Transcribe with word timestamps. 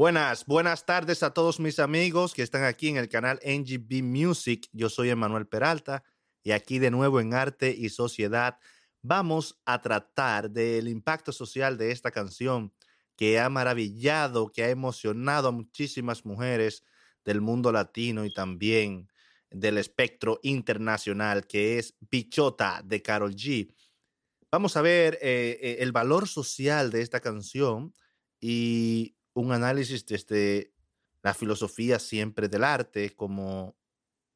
Buenas, 0.00 0.46
buenas 0.46 0.86
tardes 0.86 1.22
a 1.22 1.34
todos 1.34 1.60
mis 1.60 1.78
amigos 1.78 2.32
que 2.32 2.42
están 2.42 2.64
aquí 2.64 2.88
en 2.88 2.96
el 2.96 3.10
canal 3.10 3.38
NGB 3.44 4.02
Music. 4.02 4.66
Yo 4.72 4.88
soy 4.88 5.10
Emanuel 5.10 5.46
Peralta 5.46 6.04
y 6.42 6.52
aquí 6.52 6.78
de 6.78 6.90
nuevo 6.90 7.20
en 7.20 7.34
Arte 7.34 7.76
y 7.76 7.90
Sociedad 7.90 8.58
vamos 9.02 9.60
a 9.66 9.82
tratar 9.82 10.50
del 10.50 10.88
impacto 10.88 11.32
social 11.32 11.76
de 11.76 11.90
esta 11.90 12.10
canción 12.10 12.72
que 13.14 13.38
ha 13.40 13.50
maravillado, 13.50 14.50
que 14.50 14.64
ha 14.64 14.70
emocionado 14.70 15.48
a 15.48 15.52
muchísimas 15.52 16.24
mujeres 16.24 16.82
del 17.22 17.42
mundo 17.42 17.70
latino 17.70 18.24
y 18.24 18.32
también 18.32 19.06
del 19.50 19.76
espectro 19.76 20.40
internacional, 20.42 21.46
que 21.46 21.78
es 21.78 21.94
Bichota 22.10 22.80
de 22.82 23.02
Carol 23.02 23.34
G. 23.34 23.74
Vamos 24.50 24.78
a 24.78 24.80
ver 24.80 25.18
eh, 25.20 25.58
eh, 25.60 25.76
el 25.80 25.92
valor 25.92 26.26
social 26.26 26.90
de 26.90 27.02
esta 27.02 27.20
canción 27.20 27.94
y 28.40 29.18
un 29.34 29.52
análisis 29.52 30.04
desde 30.06 30.72
la 31.22 31.34
filosofía 31.34 31.98
siempre 31.98 32.48
del 32.48 32.64
arte, 32.64 33.14
como 33.14 33.76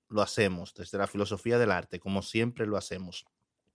lo 0.08 0.22
hacemos, 0.22 0.74
desde 0.74 0.98
la 0.98 1.06
filosofía 1.06 1.58
del 1.58 1.70
arte, 1.70 1.98
como 1.98 2.22
siempre 2.22 2.66
lo 2.66 2.76
hacemos. 2.76 3.24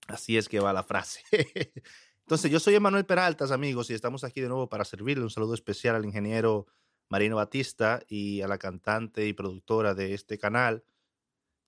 Así 0.07 0.37
es 0.37 0.47
que 0.47 0.59
va 0.59 0.73
la 0.73 0.83
frase. 0.83 1.21
Entonces, 2.21 2.51
yo 2.51 2.59
soy 2.59 2.75
Emanuel 2.75 3.05
Peraltas, 3.05 3.51
amigos, 3.51 3.89
y 3.89 3.93
estamos 3.93 4.23
aquí 4.23 4.41
de 4.41 4.47
nuevo 4.47 4.69
para 4.69 4.85
servirle. 4.85 5.23
Un 5.23 5.29
saludo 5.31 5.55
especial 5.55 5.95
al 5.95 6.05
ingeniero 6.05 6.67
Marino 7.09 7.37
Batista 7.37 8.01
y 8.07 8.41
a 8.41 8.47
la 8.47 8.59
cantante 8.59 9.27
y 9.27 9.33
productora 9.33 9.95
de 9.95 10.13
este 10.13 10.37
canal, 10.37 10.83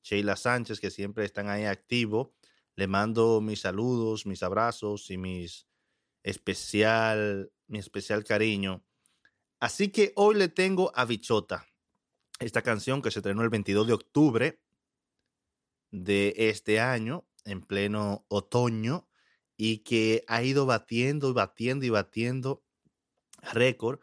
Sheila 0.03 0.35
Sánchez, 0.35 0.79
que 0.79 0.91
siempre 0.91 1.25
están 1.25 1.49
ahí 1.49 1.65
activo. 1.65 2.35
Le 2.75 2.87
mando 2.87 3.41
mis 3.41 3.61
saludos, 3.61 4.25
mis 4.25 4.43
abrazos 4.43 5.09
y 5.09 5.17
mis 5.17 5.67
especial, 6.23 7.51
mi 7.67 7.79
especial 7.79 8.23
cariño 8.23 8.83
Así 9.61 9.89
que 9.89 10.11
hoy 10.15 10.33
le 10.35 10.49
tengo 10.49 10.91
a 10.95 11.05
Bichota, 11.05 11.67
esta 12.39 12.63
canción 12.63 13.03
que 13.03 13.11
se 13.11 13.19
estrenó 13.19 13.43
el 13.43 13.49
22 13.49 13.85
de 13.85 13.93
octubre 13.93 14.59
de 15.91 16.33
este 16.35 16.79
año, 16.79 17.27
en 17.45 17.61
pleno 17.61 18.25
otoño, 18.27 19.07
y 19.57 19.83
que 19.83 20.23
ha 20.27 20.41
ido 20.41 20.65
batiendo 20.65 21.29
y 21.29 21.33
batiendo 21.33 21.85
y 21.85 21.89
batiendo 21.91 22.63
récord. 23.53 23.99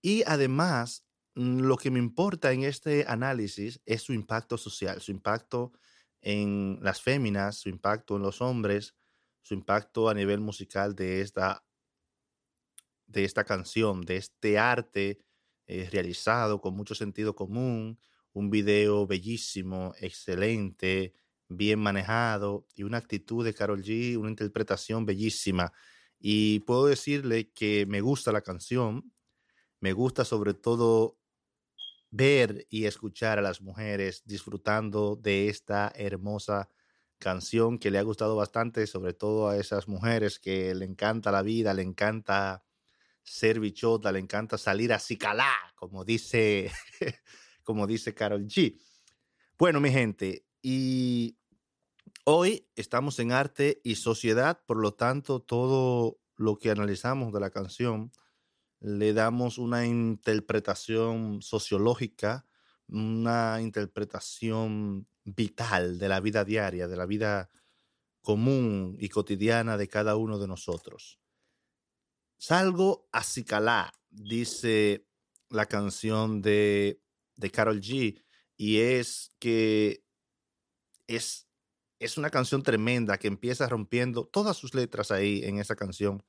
Y 0.00 0.22
además, 0.26 1.04
mm, 1.34 1.60
lo 1.60 1.76
que 1.76 1.90
me 1.90 1.98
importa 1.98 2.52
en 2.52 2.62
este 2.62 3.04
análisis 3.06 3.82
es 3.84 4.00
su 4.00 4.14
impacto 4.14 4.56
social, 4.56 5.02
su 5.02 5.10
impacto 5.10 5.72
en 6.22 6.78
las 6.80 7.02
féminas, 7.02 7.58
su 7.58 7.68
impacto 7.68 8.16
en 8.16 8.22
los 8.22 8.40
hombres, 8.40 8.96
su 9.42 9.52
impacto 9.52 10.08
a 10.08 10.14
nivel 10.14 10.40
musical 10.40 10.94
de 10.94 11.20
esta 11.20 11.62
de 13.12 13.24
esta 13.24 13.44
canción, 13.44 14.02
de 14.02 14.16
este 14.16 14.58
arte 14.58 15.20
eh, 15.66 15.88
realizado 15.92 16.60
con 16.60 16.74
mucho 16.74 16.94
sentido 16.94 17.34
común, 17.34 17.98
un 18.32 18.50
video 18.50 19.06
bellísimo, 19.06 19.94
excelente, 20.00 21.14
bien 21.48 21.78
manejado 21.78 22.66
y 22.74 22.82
una 22.82 22.98
actitud 22.98 23.44
de 23.44 23.54
Carol 23.54 23.82
G, 23.82 24.16
una 24.16 24.30
interpretación 24.30 25.06
bellísima. 25.06 25.72
Y 26.18 26.60
puedo 26.60 26.86
decirle 26.86 27.50
que 27.52 27.86
me 27.86 28.00
gusta 28.00 28.32
la 28.32 28.42
canción, 28.42 29.12
me 29.80 29.92
gusta 29.92 30.24
sobre 30.24 30.54
todo 30.54 31.18
ver 32.10 32.66
y 32.70 32.84
escuchar 32.86 33.38
a 33.38 33.42
las 33.42 33.60
mujeres 33.60 34.22
disfrutando 34.24 35.16
de 35.16 35.48
esta 35.48 35.92
hermosa 35.94 36.68
canción 37.18 37.78
que 37.78 37.90
le 37.90 37.98
ha 37.98 38.02
gustado 38.02 38.36
bastante, 38.36 38.86
sobre 38.86 39.14
todo 39.14 39.48
a 39.48 39.56
esas 39.56 39.88
mujeres 39.88 40.38
que 40.38 40.74
le 40.74 40.84
encanta 40.84 41.30
la 41.32 41.42
vida, 41.42 41.72
le 41.72 41.82
encanta 41.82 42.64
ser 43.22 43.60
bichota, 43.60 44.12
le 44.12 44.18
encanta 44.18 44.58
salir 44.58 44.92
a 44.92 44.98
cicalá, 44.98 45.52
como 45.74 46.04
dice, 46.04 46.70
como 47.62 47.86
dice 47.86 48.14
Carol 48.14 48.46
G. 48.46 48.78
Bueno, 49.58 49.80
mi 49.80 49.90
gente, 49.90 50.46
y 50.60 51.36
hoy 52.24 52.68
estamos 52.74 53.18
en 53.18 53.32
arte 53.32 53.80
y 53.84 53.96
sociedad, 53.96 54.60
por 54.66 54.78
lo 54.78 54.94
tanto, 54.94 55.40
todo 55.40 56.18
lo 56.36 56.58
que 56.58 56.70
analizamos 56.70 57.32
de 57.32 57.40
la 57.40 57.50
canción 57.50 58.10
le 58.80 59.12
damos 59.12 59.58
una 59.58 59.86
interpretación 59.86 61.40
sociológica, 61.40 62.46
una 62.88 63.60
interpretación 63.60 65.06
vital 65.24 65.98
de 65.98 66.08
la 66.08 66.18
vida 66.18 66.44
diaria, 66.44 66.88
de 66.88 66.96
la 66.96 67.06
vida 67.06 67.48
común 68.22 68.96
y 68.98 69.08
cotidiana 69.08 69.76
de 69.76 69.88
cada 69.88 70.16
uno 70.16 70.38
de 70.38 70.48
nosotros. 70.48 71.21
Salgo 72.42 73.08
a 73.12 73.22
Cicalá, 73.22 73.92
dice 74.10 75.06
la 75.48 75.66
canción 75.66 76.42
de, 76.42 77.00
de 77.36 77.50
Carol 77.52 77.80
G. 77.80 78.20
Y 78.56 78.80
es 78.80 79.30
que 79.38 80.02
es, 81.06 81.46
es 82.00 82.18
una 82.18 82.30
canción 82.30 82.64
tremenda 82.64 83.16
que 83.16 83.28
empieza 83.28 83.68
rompiendo 83.68 84.26
todas 84.26 84.56
sus 84.56 84.74
letras 84.74 85.12
ahí 85.12 85.44
en 85.44 85.60
esa 85.60 85.76
canción. 85.76 86.24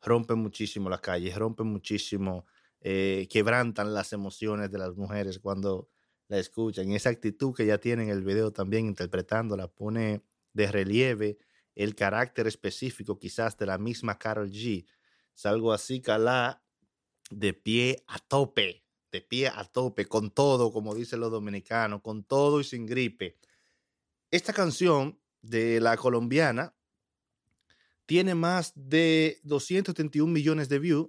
Rompen 0.00 0.38
muchísimo 0.38 0.88
las 0.88 1.00
calles, 1.00 1.34
rompen 1.34 1.66
muchísimo, 1.66 2.46
eh, 2.80 3.26
quebrantan 3.28 3.92
las 3.92 4.12
emociones 4.12 4.70
de 4.70 4.78
las 4.78 4.94
mujeres 4.94 5.40
cuando 5.40 5.90
la 6.28 6.38
escuchan. 6.38 6.88
Y 6.92 6.94
esa 6.94 7.08
actitud 7.08 7.52
que 7.52 7.66
ya 7.66 7.78
tiene 7.78 8.04
en 8.04 8.10
el 8.10 8.22
video 8.22 8.52
también 8.52 8.86
interpretándola 8.86 9.66
pone 9.66 10.22
de 10.52 10.70
relieve 10.70 11.38
el 11.74 11.96
carácter 11.96 12.46
específico 12.46 13.18
quizás 13.18 13.58
de 13.58 13.66
la 13.66 13.78
misma 13.78 14.16
Carol 14.16 14.48
G 14.48 14.86
salgo 15.36 15.72
así, 15.72 16.00
calá, 16.00 16.64
de 17.30 17.52
pie 17.52 18.02
a 18.08 18.18
tope, 18.18 18.84
de 19.12 19.20
pie 19.20 19.48
a 19.48 19.64
tope, 19.64 20.06
con 20.06 20.30
todo, 20.30 20.72
como 20.72 20.94
dicen 20.94 21.20
los 21.20 21.30
dominicanos, 21.30 22.00
con 22.02 22.24
todo 22.24 22.58
y 22.60 22.64
sin 22.64 22.86
gripe. 22.86 23.38
Esta 24.30 24.52
canción 24.52 25.20
de 25.42 25.80
la 25.80 25.96
colombiana 25.96 26.74
tiene 28.06 28.34
más 28.34 28.72
de 28.74 29.38
231 29.44 30.32
millones 30.32 30.68
de 30.68 30.78
views 30.78 31.08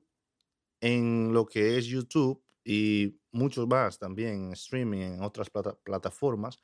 en 0.82 1.34
lo 1.34 1.46
que 1.46 1.78
es 1.78 1.86
YouTube 1.86 2.44
y 2.64 3.20
muchos 3.32 3.68
más 3.68 3.98
también 3.98 4.48
en 4.48 4.54
streaming, 4.54 5.00
en 5.00 5.22
otras 5.22 5.50
plataformas. 5.84 6.60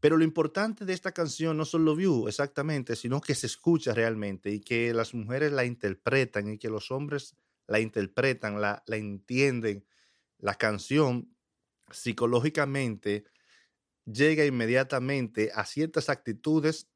Pero 0.00 0.16
lo 0.16 0.24
importante 0.24 0.84
de 0.84 0.92
esta 0.92 1.12
canción 1.12 1.56
no 1.56 1.64
son 1.64 1.84
los 1.84 1.96
views 1.96 2.28
exactamente, 2.28 2.94
sino 2.94 3.20
que 3.20 3.34
se 3.34 3.46
escucha 3.46 3.94
realmente 3.94 4.50
y 4.50 4.60
que 4.60 4.94
las 4.94 5.12
mujeres 5.12 5.52
la 5.52 5.64
interpretan 5.64 6.52
y 6.52 6.58
que 6.58 6.70
los 6.70 6.90
hombres 6.90 7.34
la 7.66 7.80
interpretan, 7.80 8.60
la, 8.60 8.82
la 8.86 8.96
entienden. 8.96 9.84
La 10.38 10.54
canción 10.54 11.34
psicológicamente 11.90 13.24
llega 14.04 14.44
inmediatamente 14.44 15.50
a 15.54 15.64
ciertas 15.64 16.08
actitudes 16.08 16.88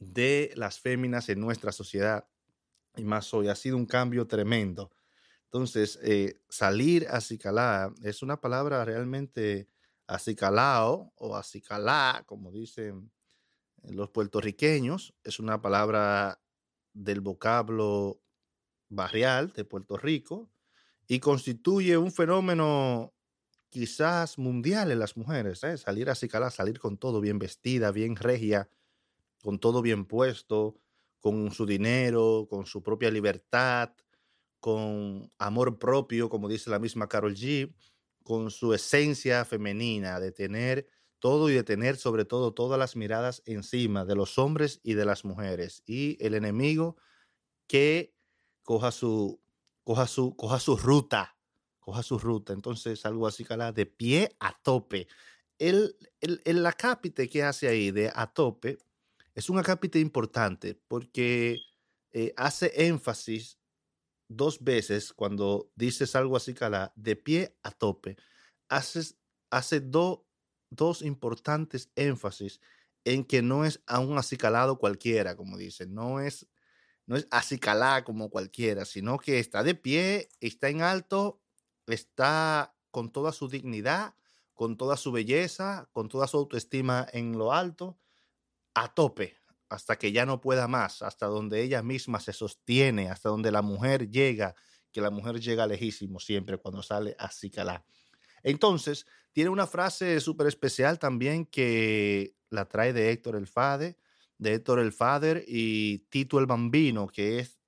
de 0.00 0.52
las 0.56 0.80
féminas 0.80 1.28
en 1.28 1.40
nuestra 1.40 1.72
sociedad. 1.72 2.26
Y 2.96 3.04
más 3.04 3.32
hoy 3.32 3.48
ha 3.48 3.54
sido 3.54 3.76
un 3.76 3.86
cambio 3.86 4.26
tremendo. 4.26 4.90
Entonces, 5.44 5.98
eh, 6.02 6.40
salir 6.48 7.06
a 7.08 7.20
Cicalá 7.20 7.94
es 8.02 8.22
una 8.22 8.40
palabra 8.40 8.84
realmente 8.84 9.68
acicalao 10.06 11.12
o 11.16 11.36
acicalá, 11.36 12.24
como 12.26 12.50
dicen 12.50 13.10
los 13.82 14.10
puertorriqueños, 14.10 15.14
es 15.22 15.38
una 15.38 15.60
palabra 15.60 16.40
del 16.92 17.20
vocablo 17.20 18.20
barrial 18.88 19.52
de 19.52 19.64
Puerto 19.64 19.96
Rico 19.96 20.50
y 21.06 21.20
constituye 21.20 21.96
un 21.96 22.12
fenómeno 22.12 23.12
quizás 23.68 24.38
mundial 24.38 24.92
en 24.92 25.00
las 25.00 25.16
mujeres, 25.16 25.64
¿eh? 25.64 25.76
salir 25.76 26.08
a 26.08 26.14
salir 26.14 26.78
con 26.78 26.96
todo 26.96 27.20
bien 27.20 27.38
vestida, 27.38 27.90
bien 27.90 28.16
regia, 28.16 28.68
con 29.42 29.58
todo 29.58 29.82
bien 29.82 30.06
puesto, 30.06 30.76
con 31.20 31.50
su 31.50 31.66
dinero, 31.66 32.46
con 32.48 32.66
su 32.66 32.82
propia 32.82 33.10
libertad, 33.10 33.92
con 34.60 35.30
amor 35.38 35.78
propio, 35.78 36.30
como 36.30 36.48
dice 36.48 36.70
la 36.70 36.78
misma 36.78 37.08
Carol 37.08 37.34
G 37.34 37.74
con 38.24 38.50
su 38.50 38.74
esencia 38.74 39.44
femenina, 39.44 40.18
de 40.18 40.32
tener 40.32 40.88
todo 41.20 41.48
y 41.48 41.54
de 41.54 41.62
tener 41.62 41.96
sobre 41.96 42.24
todo 42.24 42.52
todas 42.52 42.78
las 42.78 42.96
miradas 42.96 43.42
encima 43.46 44.04
de 44.04 44.16
los 44.16 44.38
hombres 44.38 44.80
y 44.82 44.94
de 44.94 45.04
las 45.04 45.24
mujeres. 45.24 45.82
Y 45.86 46.18
el 46.24 46.34
enemigo 46.34 46.96
que 47.68 48.14
coja 48.62 48.90
su, 48.90 49.40
coja 49.84 50.06
su, 50.06 50.34
coja 50.36 50.58
su 50.58 50.76
ruta, 50.76 51.38
coja 51.78 52.02
su 52.02 52.18
ruta. 52.18 52.52
Entonces, 52.52 53.06
algo 53.06 53.26
así, 53.26 53.44
cala, 53.44 53.72
de 53.72 53.86
pie 53.86 54.36
a 54.40 54.58
tope. 54.62 55.06
El, 55.58 55.96
el, 56.20 56.42
el 56.44 56.66
acápite 56.66 57.28
que 57.28 57.44
hace 57.44 57.68
ahí 57.68 57.90
de 57.90 58.10
a 58.12 58.26
tope 58.26 58.78
es 59.34 59.50
un 59.50 59.58
acápite 59.58 60.00
importante 60.00 60.74
porque 60.88 61.60
eh, 62.12 62.32
hace 62.36 62.86
énfasis 62.86 63.58
dos 64.36 64.62
veces 64.62 65.12
cuando 65.12 65.70
dices 65.76 66.14
algo 66.16 66.36
así, 66.36 66.54
cala, 66.54 66.92
de 66.96 67.16
pie 67.16 67.56
a 67.62 67.70
tope, 67.70 68.16
haces, 68.68 69.16
hace 69.50 69.80
dos 69.80 71.02
importantes 71.02 71.90
énfasis 71.96 72.60
en 73.04 73.24
que 73.24 73.42
no 73.42 73.64
es 73.64 73.82
a 73.86 74.00
un 74.00 74.18
acicalado 74.18 74.78
cualquiera, 74.78 75.36
como 75.36 75.58
dicen, 75.58 75.94
no 75.94 76.20
es, 76.20 76.46
no 77.06 77.16
es 77.16 77.26
acicalada 77.30 78.04
como 78.04 78.30
cualquiera, 78.30 78.84
sino 78.84 79.18
que 79.18 79.38
está 79.38 79.62
de 79.62 79.74
pie, 79.74 80.28
está 80.40 80.68
en 80.68 80.82
alto 80.82 81.40
está 81.92 82.74
con 82.90 83.10
toda 83.10 83.32
su 83.32 83.48
dignidad, 83.48 84.14
con 84.54 84.76
toda 84.76 84.96
su 84.96 85.12
belleza, 85.12 85.88
con 85.92 86.08
toda 86.08 86.26
su 86.26 86.36
autoestima 86.36 87.06
en 87.12 87.36
lo 87.36 87.52
alto, 87.52 87.98
a 88.74 88.94
tope, 88.94 89.36
hasta 89.74 89.96
que 89.96 90.12
ya 90.12 90.24
no 90.24 90.40
pueda 90.40 90.66
más, 90.68 91.02
hasta 91.02 91.26
donde 91.26 91.62
ella 91.62 91.82
misma 91.82 92.20
se 92.20 92.32
sostiene, 92.32 93.10
hasta 93.10 93.28
donde 93.28 93.52
la 93.52 93.62
mujer 93.62 94.08
llega, 94.10 94.54
que 94.90 95.00
la 95.00 95.10
mujer 95.10 95.40
llega 95.40 95.66
lejísimo 95.66 96.18
siempre 96.18 96.56
cuando 96.58 96.82
sale 96.82 97.14
a 97.18 97.30
Cicalá. 97.30 97.84
Entonces, 98.42 99.06
tiene 99.32 99.50
una 99.50 99.66
frase 99.66 100.20
súper 100.20 100.46
especial 100.46 100.98
también 100.98 101.44
que 101.46 102.36
la 102.50 102.66
trae 102.66 102.92
de 102.92 103.10
Héctor 103.10 103.36
el 103.36 103.46
Fade, 103.46 103.98
de 104.38 104.54
Héctor 104.54 104.78
el 104.78 104.92
Fader 104.92 105.44
y 105.46 105.98
Tito 106.10 106.38
el 106.38 106.46
Bambino, 106.46 107.06
que 107.06 107.40
es 107.40 107.58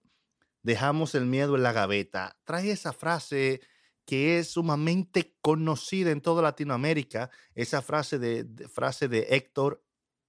dejamos 0.63 1.15
el 1.15 1.27
miedo 1.27 1.55
en 1.55 1.63
la 1.63 1.73
gaveta. 1.73 2.37
Trae 2.45 2.73
esa 2.73 2.93
frase 2.93 3.61
que 4.05 4.39
es 4.39 4.51
sumamente 4.51 5.37
conocida 5.41 6.11
en 6.11 6.21
toda 6.21 6.43
Latinoamérica, 6.43 7.31
esa 7.55 7.83
frase 7.83 8.19
de, 8.19 8.69
frase 8.69 9.09
de 9.09 9.27
Héctor 9.31 9.85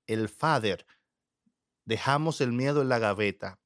el 0.08 0.30
Fader, 0.30 0.86
dejamos 1.88 2.42
el 2.42 2.52
miedo 2.52 2.82
en 2.82 2.90
la 2.90 3.00
gaveta. 3.00 3.60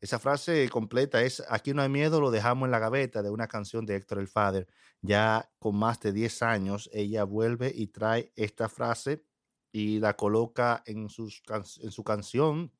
Esa 0.00 0.18
frase 0.18 0.68
completa 0.68 1.22
es, 1.22 1.42
aquí 1.48 1.72
no 1.72 1.82
hay 1.82 1.88
miedo, 1.88 2.20
lo 2.20 2.30
dejamos 2.30 2.66
en 2.66 2.72
la 2.72 2.80
gaveta, 2.80 3.22
de 3.22 3.30
una 3.30 3.46
canción 3.46 3.86
de 3.86 3.96
Héctor 3.96 4.18
el 4.18 4.26
Fader. 4.26 4.68
Ya 5.00 5.48
con 5.60 5.76
más 5.76 6.00
de 6.00 6.12
10 6.12 6.42
años, 6.42 6.90
ella 6.92 7.22
vuelve 7.22 7.72
y 7.74 7.86
trae 7.86 8.32
esta 8.34 8.68
frase 8.68 9.24
y 9.70 10.00
la 10.00 10.16
coloca 10.16 10.82
en, 10.86 11.08
sus, 11.08 11.42
en 11.80 11.92
su 11.92 12.02
canción 12.02 12.72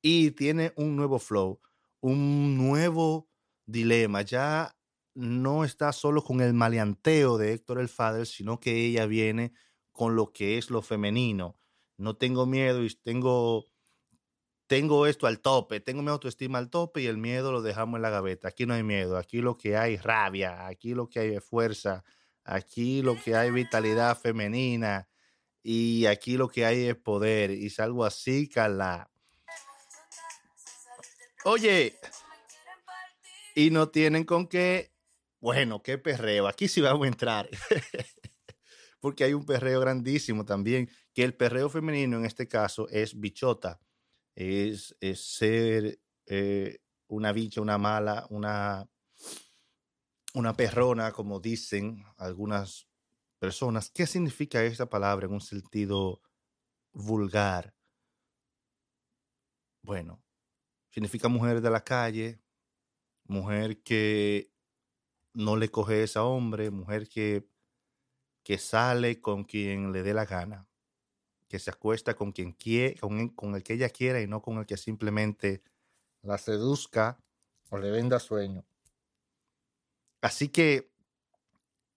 y 0.00 0.30
tiene 0.30 0.72
un 0.76 0.94
nuevo 0.94 1.18
flow, 1.18 1.60
un 2.00 2.56
nuevo 2.56 3.28
dilema. 3.66 4.22
Ya 4.22 4.76
no 5.14 5.64
está 5.64 5.92
solo 5.92 6.22
con 6.22 6.40
el 6.40 6.54
maleanteo 6.54 7.36
de 7.36 7.52
Héctor 7.52 7.80
el 7.80 7.88
Fader, 7.88 8.26
sino 8.26 8.60
que 8.60 8.86
ella 8.86 9.06
viene 9.06 9.54
con 9.90 10.14
lo 10.14 10.32
que 10.32 10.56
es 10.56 10.70
lo 10.70 10.82
femenino. 10.82 11.58
No 11.96 12.14
tengo 12.16 12.46
miedo 12.46 12.84
y 12.84 12.94
tengo 12.94 13.66
tengo 14.68 15.06
esto 15.06 15.26
al 15.26 15.40
tope, 15.40 15.80
tengo 15.80 16.02
mi 16.02 16.10
autoestima 16.10 16.58
al 16.58 16.68
tope 16.68 17.00
y 17.00 17.06
el 17.06 17.16
miedo 17.16 17.50
lo 17.50 17.62
dejamos 17.62 17.96
en 17.96 18.02
la 18.02 18.10
gaveta. 18.10 18.48
Aquí 18.48 18.66
no 18.66 18.74
hay 18.74 18.82
miedo, 18.82 19.16
aquí 19.16 19.40
lo 19.40 19.56
que 19.56 19.76
hay 19.76 19.94
es 19.94 20.02
rabia, 20.02 20.66
aquí 20.66 20.94
lo 20.94 21.08
que 21.08 21.20
hay 21.20 21.34
es 21.34 21.42
fuerza, 21.42 22.04
aquí 22.44 23.00
lo 23.00 23.20
que 23.20 23.34
hay 23.34 23.48
es 23.48 23.54
vitalidad 23.54 24.16
femenina 24.16 25.08
y 25.62 26.04
aquí 26.04 26.36
lo 26.36 26.48
que 26.48 26.66
hay 26.66 26.84
es 26.84 26.96
poder 26.96 27.50
y 27.50 27.70
salgo 27.70 28.04
así, 28.04 28.46
cala. 28.46 29.10
Oye, 31.44 31.98
y 33.54 33.70
no 33.70 33.88
tienen 33.88 34.24
con 34.24 34.46
qué, 34.46 34.92
bueno, 35.40 35.82
qué 35.82 35.96
perreo, 35.96 36.46
aquí 36.46 36.68
sí 36.68 36.82
vamos 36.82 37.06
a 37.06 37.08
entrar. 37.08 37.48
Porque 39.00 39.24
hay 39.24 39.32
un 39.32 39.46
perreo 39.46 39.80
grandísimo 39.80 40.44
también, 40.44 40.90
que 41.14 41.24
el 41.24 41.34
perreo 41.34 41.70
femenino 41.70 42.18
en 42.18 42.26
este 42.26 42.46
caso 42.48 42.86
es 42.90 43.18
bichota 43.18 43.80
es, 44.38 44.94
ser 45.16 46.00
eh, 46.26 46.78
una 47.08 47.32
bicha, 47.32 47.60
una 47.60 47.76
mala, 47.76 48.24
una, 48.30 48.88
una 50.34 50.56
perrona, 50.56 51.10
como 51.12 51.40
dicen 51.40 52.04
algunas 52.16 52.88
personas. 53.40 53.90
¿Qué 53.90 54.06
significa 54.06 54.62
esta 54.62 54.88
palabra 54.88 55.26
en 55.26 55.32
un 55.32 55.40
sentido 55.40 56.22
vulgar? 56.92 57.74
Bueno, 59.82 60.22
significa 60.90 61.28
mujer 61.28 61.60
de 61.60 61.70
la 61.70 61.82
calle, 61.82 62.40
mujer 63.24 63.82
que 63.82 64.52
no 65.34 65.56
le 65.56 65.68
coge 65.68 66.04
a 66.14 66.22
hombre, 66.22 66.70
mujer 66.70 67.08
que, 67.08 67.48
que 68.44 68.58
sale 68.58 69.20
con 69.20 69.42
quien 69.42 69.90
le 69.92 70.04
dé 70.04 70.14
la 70.14 70.26
gana 70.26 70.68
que 71.48 71.58
se 71.58 71.70
acuesta 71.70 72.14
con 72.14 72.32
quien 72.32 72.52
quiere, 72.52 72.96
con, 73.00 73.30
con 73.30 73.54
el 73.54 73.62
que 73.62 73.74
ella 73.74 73.88
quiera 73.88 74.20
y 74.20 74.26
no 74.26 74.42
con 74.42 74.58
el 74.58 74.66
que 74.66 74.76
simplemente 74.76 75.62
la 76.22 76.38
seduzca 76.38 77.18
o 77.70 77.78
le 77.78 77.90
venda 77.90 78.18
sueño. 78.20 78.64
Así 80.20 80.48
que 80.48 80.92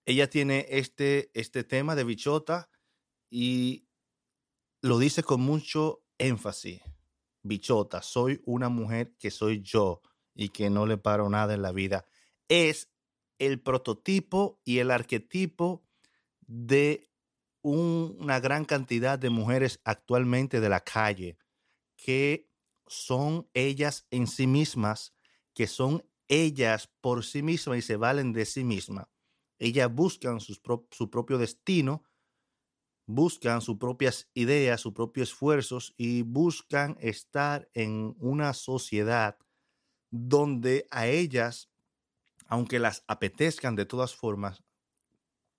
ella 0.04 0.28
tiene 0.28 0.66
este, 0.70 1.30
este 1.34 1.64
tema 1.64 1.94
de 1.94 2.04
bichota 2.04 2.70
y 3.30 3.86
lo 4.80 4.98
dice 4.98 5.22
con 5.22 5.40
mucho 5.40 6.04
énfasis. 6.18 6.82
Bichota, 7.42 8.02
soy 8.02 8.40
una 8.44 8.68
mujer 8.68 9.14
que 9.18 9.30
soy 9.30 9.62
yo 9.62 10.00
y 10.34 10.50
que 10.50 10.70
no 10.70 10.86
le 10.86 10.96
paro 10.96 11.28
nada 11.28 11.54
en 11.54 11.62
la 11.62 11.72
vida. 11.72 12.06
Es 12.48 12.90
el 13.38 13.60
prototipo 13.60 14.60
y 14.64 14.78
el 14.78 14.90
arquetipo 14.90 15.84
de 16.40 17.11
una 17.62 18.40
gran 18.40 18.64
cantidad 18.64 19.18
de 19.18 19.30
mujeres 19.30 19.80
actualmente 19.84 20.60
de 20.60 20.68
la 20.68 20.80
calle 20.80 21.38
que 21.96 22.50
son 22.86 23.48
ellas 23.54 24.06
en 24.10 24.26
sí 24.26 24.46
mismas, 24.46 25.14
que 25.54 25.66
son 25.66 26.04
ellas 26.28 26.90
por 27.00 27.24
sí 27.24 27.42
mismas 27.42 27.78
y 27.78 27.82
se 27.82 27.96
valen 27.96 28.32
de 28.32 28.44
sí 28.44 28.64
mismas. 28.64 29.06
Ellas 29.58 29.92
buscan 29.92 30.40
su 30.40 31.10
propio 31.10 31.38
destino, 31.38 32.02
buscan 33.06 33.60
sus 33.60 33.78
propias 33.78 34.28
ideas, 34.34 34.80
sus 34.80 34.92
propios 34.92 35.30
esfuerzos 35.30 35.94
y 35.96 36.22
buscan 36.22 36.96
estar 37.00 37.68
en 37.74 38.14
una 38.18 38.54
sociedad 38.54 39.38
donde 40.10 40.86
a 40.90 41.06
ellas, 41.06 41.70
aunque 42.46 42.78
las 42.78 43.04
apetezcan 43.06 43.76
de 43.76 43.86
todas 43.86 44.14
formas, 44.14 44.62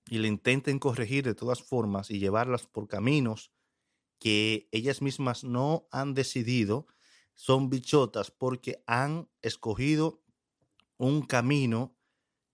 y 0.09 0.19
le 0.19 0.27
intenten 0.27 0.79
corregir 0.79 1.23
de 1.23 1.35
todas 1.35 1.61
formas 1.61 2.11
y 2.11 2.19
llevarlas 2.19 2.67
por 2.67 2.87
caminos 2.87 3.51
que 4.19 4.69
ellas 4.71 5.01
mismas 5.01 5.43
no 5.43 5.87
han 5.91 6.13
decidido, 6.13 6.87
son 7.35 7.69
bichotas 7.69 8.31
porque 8.31 8.83
han 8.87 9.29
escogido 9.41 10.23
un 10.97 11.23
camino 11.23 11.97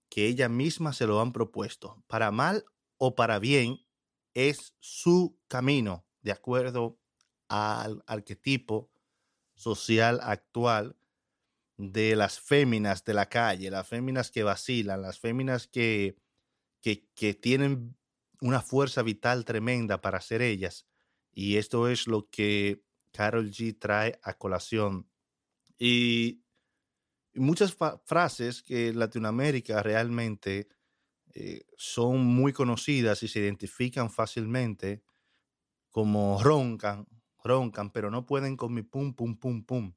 que 0.09 0.25
ellas 0.25 0.49
mismas 0.49 0.97
se 0.97 1.05
lo 1.05 1.21
han 1.21 1.31
propuesto. 1.31 2.03
Para 2.07 2.31
mal 2.31 2.65
o 2.97 3.15
para 3.15 3.39
bien, 3.39 3.85
es 4.33 4.75
su 4.79 5.37
camino, 5.47 6.05
de 6.21 6.31
acuerdo 6.31 6.99
al 7.47 8.03
arquetipo 8.07 8.91
social 9.53 10.19
actual 10.23 10.97
de 11.77 12.15
las 12.15 12.39
féminas 12.39 13.05
de 13.05 13.13
la 13.13 13.27
calle, 13.27 13.69
las 13.69 13.87
féminas 13.87 14.31
que 14.31 14.43
vacilan, 14.43 15.01
las 15.01 15.19
féminas 15.19 15.67
que 15.67 16.17
que, 16.81 17.33
tienen 17.33 17.97
una 18.41 18.61
fuerza 18.61 19.01
vital 19.01 19.45
tremenda 19.45 20.01
para 20.01 20.21
ser 20.21 20.41
ellas. 20.41 20.87
Y 21.31 21.57
esto 21.57 21.87
es 21.87 22.07
lo 22.07 22.29
que 22.29 22.83
Carol 23.11 23.51
G 23.51 23.77
trae 23.77 24.19
a 24.23 24.33
colación. 24.37 25.09
Y 25.77 26.43
muchas 27.33 27.75
frases 28.05 28.63
que 28.63 28.89
en 28.89 28.99
Latinoamérica 28.99 29.83
realmente 29.83 30.69
eh, 31.33 31.65
son 31.77 32.25
muy 32.25 32.53
conocidas 32.53 33.23
y 33.23 33.27
se 33.27 33.39
identifican 33.39 34.09
fácilmente 34.09 35.03
como 35.89 36.41
roncan, 36.41 37.07
roncan, 37.43 37.91
pero 37.91 38.09
no 38.11 38.25
pueden 38.25 38.55
con 38.55 38.73
mi 38.73 38.83
pum, 38.83 39.13
pum, 39.13 39.37
pum, 39.37 39.63
pum. 39.63 39.93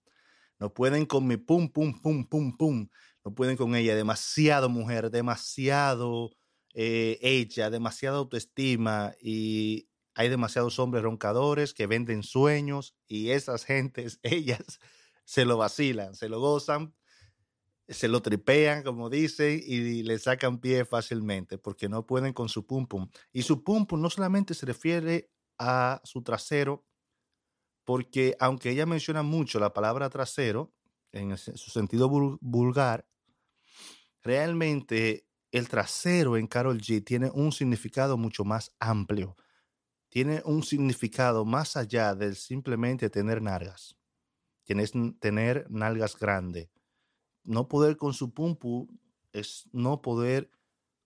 No 0.59 0.73
pueden 0.73 1.07
con 1.07 1.27
mi 1.27 1.37
pum, 1.37 1.69
pum, 1.69 2.01
pum, 2.01 2.25
pum, 2.25 2.57
pum. 2.57 2.89
No 3.25 3.35
pueden 3.35 3.57
con 3.57 3.75
ella. 3.75 3.97
Demasiado 3.97 4.69
mujer, 4.69 5.11
demasiado 5.11 6.31
eh, 6.75 7.19
hecha, 7.21 7.71
demasiada 7.71 8.19
autoestima 8.19 9.14
y 9.21 9.88
hay 10.14 10.29
demasiados 10.29 10.79
hombres 10.79 11.02
roncadores 11.02 11.75
que 11.75 11.87
venden 11.87 12.23
sueños 12.23 12.97
y 13.07 13.31
esas 13.31 13.64
gentes, 13.64 14.21
ellas 14.23 14.81
se 15.25 15.45
lo 15.45 15.57
vacilan, 15.57 16.14
se 16.14 16.29
lo 16.29 16.41
gozan, 16.41 16.95
se 17.88 18.09
lo 18.09 18.23
tripean, 18.23 18.83
como 18.83 19.11
dicen, 19.11 19.61
y 19.64 20.02
le 20.02 20.19
sacan 20.19 20.61
pie 20.61 20.85
fácilmente 20.85 21.59
porque 21.59 21.88
no 21.88 22.07
pueden 22.07 22.33
con 22.33 22.49
su 22.49 22.67
pum 22.67 22.87
pum. 22.87 23.09
Y 23.33 23.43
su 23.43 23.62
pum 23.64 23.87
pum 23.87 24.00
no 24.00 24.11
solamente 24.11 24.55
se 24.55 24.67
refiere 24.67 25.31
a 25.59 26.00
su 26.05 26.23
trasero, 26.23 26.87
porque 27.85 28.37
aunque 28.41 28.71
ella 28.71 28.87
menciona 28.87 29.23
mucho 29.23 29.59
la 29.59 29.73
palabra 29.73 30.09
trasero 30.11 30.73
en 31.12 31.37
su 31.37 31.71
sentido 31.71 32.09
vulgar, 32.09 33.07
realmente 34.23 35.26
el 35.53 35.69
trasero 35.69 36.39
en 36.39 36.47
Carol 36.47 36.81
G 36.81 37.05
tiene 37.05 37.31
un 37.31 37.53
significado 37.53 38.17
mucho 38.17 38.43
más 38.45 38.75
amplio. 38.81 39.37
Tiene 40.09 40.43
un 40.47 40.63
significado 40.63 41.45
más 41.45 41.77
allá 41.77 42.15
del 42.15 42.37
simplemente 42.37 43.11
tener 43.11 43.43
nalgas. 43.43 43.97
Tienes 44.65 44.93
tener 45.21 45.67
nalgas 45.71 46.19
grandes. 46.19 46.71
No 47.45 47.69
poder 47.69 47.99
con 47.99 48.15
su 48.15 48.33
pumpu 48.33 48.89
es 49.33 49.69
no 49.73 50.01
poder 50.01 50.51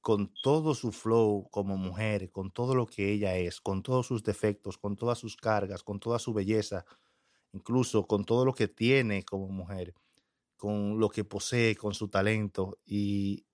con 0.01 0.33
todo 0.43 0.77
su 0.77 0.93
flow 0.93 1.49
como 1.51 1.77
mujer, 1.77 2.31
con 2.31 2.53
todo 2.53 2.77
lo 2.77 2.87
que 2.87 3.11
ella 3.11 3.37
es, 3.37 3.61
con 3.61 3.83
todos 3.83 4.07
sus 4.07 4.23
defectos, 4.23 4.79
con 4.79 4.95
todas 4.95 5.19
sus 5.19 5.37
cargas, 5.37 5.83
con 5.83 5.99
toda 5.99 6.21
su 6.21 6.33
belleza, 6.33 6.85
incluso 7.53 8.07
con 8.07 8.25
todo 8.25 8.45
lo 8.45 8.55
que 8.55 8.69
tiene 8.69 9.25
como 9.25 9.49
mujer, 9.49 9.95
con 10.57 11.01
lo 11.01 11.09
que 11.09 11.25
posee, 11.25 11.75
con 11.75 11.95
su 11.95 12.09
talento. 12.09 12.79
Y 12.85 13.47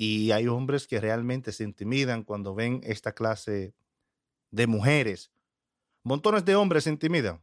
y 0.00 0.30
hay 0.30 0.46
hombres 0.46 0.86
que 0.86 1.00
realmente 1.00 1.50
se 1.50 1.64
intimidan 1.64 2.22
cuando 2.22 2.54
ven 2.54 2.80
esta 2.84 3.10
clase 3.10 3.74
de 4.52 4.68
mujeres. 4.68 5.32
Montones 6.04 6.44
de 6.44 6.54
hombres 6.54 6.84
se 6.84 6.90
intimidan. 6.90 7.42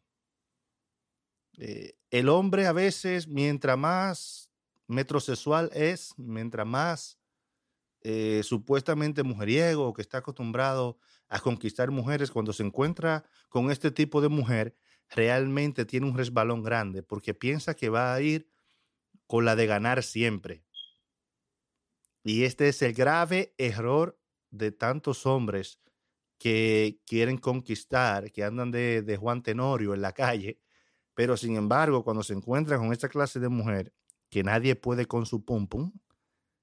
Eh, 1.58 1.98
el 2.12 2.30
hombre 2.30 2.66
a 2.66 2.72
veces, 2.72 3.28
mientras 3.28 3.78
más 3.78 4.50
metrosexual 4.88 5.70
es, 5.74 6.14
mientras 6.16 6.66
más 6.66 7.20
eh, 8.00 8.40
supuestamente 8.42 9.22
mujeriego 9.24 9.94
que 9.94 10.02
está 10.02 10.20
acostumbrado 10.20 10.98
a 11.28 11.42
conquistar 11.42 11.92
mujeres, 11.92 12.32
cuando 12.32 12.54
se 12.54 12.64
encuentra 12.64 13.26
con 13.50 13.70
este 13.70 13.92
tipo 13.92 14.22
de 14.22 14.30
mujer, 14.30 14.78
realmente 15.10 15.84
tiene 15.84 16.08
un 16.08 16.18
resbalón 16.18 16.64
grande 16.64 17.04
porque 17.04 17.34
piensa 17.34 17.74
que 17.74 17.90
va 17.90 18.14
a 18.14 18.22
ir 18.22 18.50
con 19.28 19.44
la 19.44 19.58
de 19.58 19.66
ganar 19.66 20.04
siempre. 20.04 20.64
Y 22.28 22.44
este 22.44 22.70
es 22.70 22.82
el 22.82 22.94
grave 22.94 23.54
error 23.60 24.20
de 24.50 24.72
tantos 24.72 25.28
hombres 25.28 25.80
que 26.40 27.00
quieren 27.06 27.38
conquistar, 27.38 28.32
que 28.32 28.44
andan 28.44 28.72
de, 28.72 29.18
Juan 29.20 29.44
Tenorio 29.44 29.94
en 29.94 30.02
la 30.02 30.12
calle, 30.12 30.60
pero 31.14 31.38
sin 31.38 31.56
embargo, 31.56 32.04
cuando 32.04 32.24
se 32.24 32.34
encuentran 32.34 32.80
con 32.80 32.92
esta 32.92 33.10
clase 33.10 33.40
de 33.40 33.50
mujer 33.50 33.94
que 34.32 34.42
nadie 34.42 34.76
puede 34.76 35.06
con 35.06 35.28
su 35.28 35.46
pum 35.46 35.68
pum, 35.68 35.94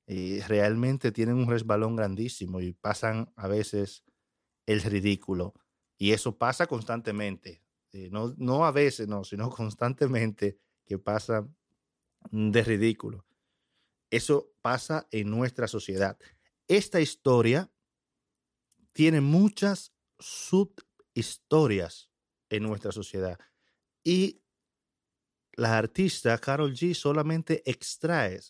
eh, 0.09 0.43
realmente 0.49 1.13
tienen 1.13 1.37
un 1.37 1.49
resbalón 1.49 1.95
grandísimo 1.95 2.61
y 2.61 2.73
pasan 2.73 3.33
a 3.37 3.47
veces 3.47 4.03
el 4.67 4.83
ridículo. 4.83 5.55
Y 5.97 6.11
eso 6.11 6.39
pasa 6.39 6.67
constantemente. 6.67 7.63
Eh, 7.93 8.09
no, 8.11 8.35
no 8.37 8.67
a 8.67 8.73
veces, 8.73 9.07
no, 9.07 9.23
sino 9.23 9.49
constantemente 9.51 10.59
que 10.85 10.99
pasa 10.99 11.49
de 12.33 12.65
ridículo. 12.65 13.25
Eso 14.11 14.52
pasa 14.63 15.07
en 15.11 15.31
nuestra 15.31 15.69
sociedad. 15.69 16.19
Esta 16.69 17.01
historia 17.01 17.71
tiene 18.93 19.21
muchas 19.21 19.93
subhistorias 20.19 22.11
en 22.49 22.63
nuestra 22.63 22.93
sociedad. 22.93 23.39
Y 24.05 24.43
la 25.55 25.77
artista 25.77 26.39
Carol 26.39 26.73
G 26.73 26.95
solamente 26.95 27.63
extrae 27.71 28.41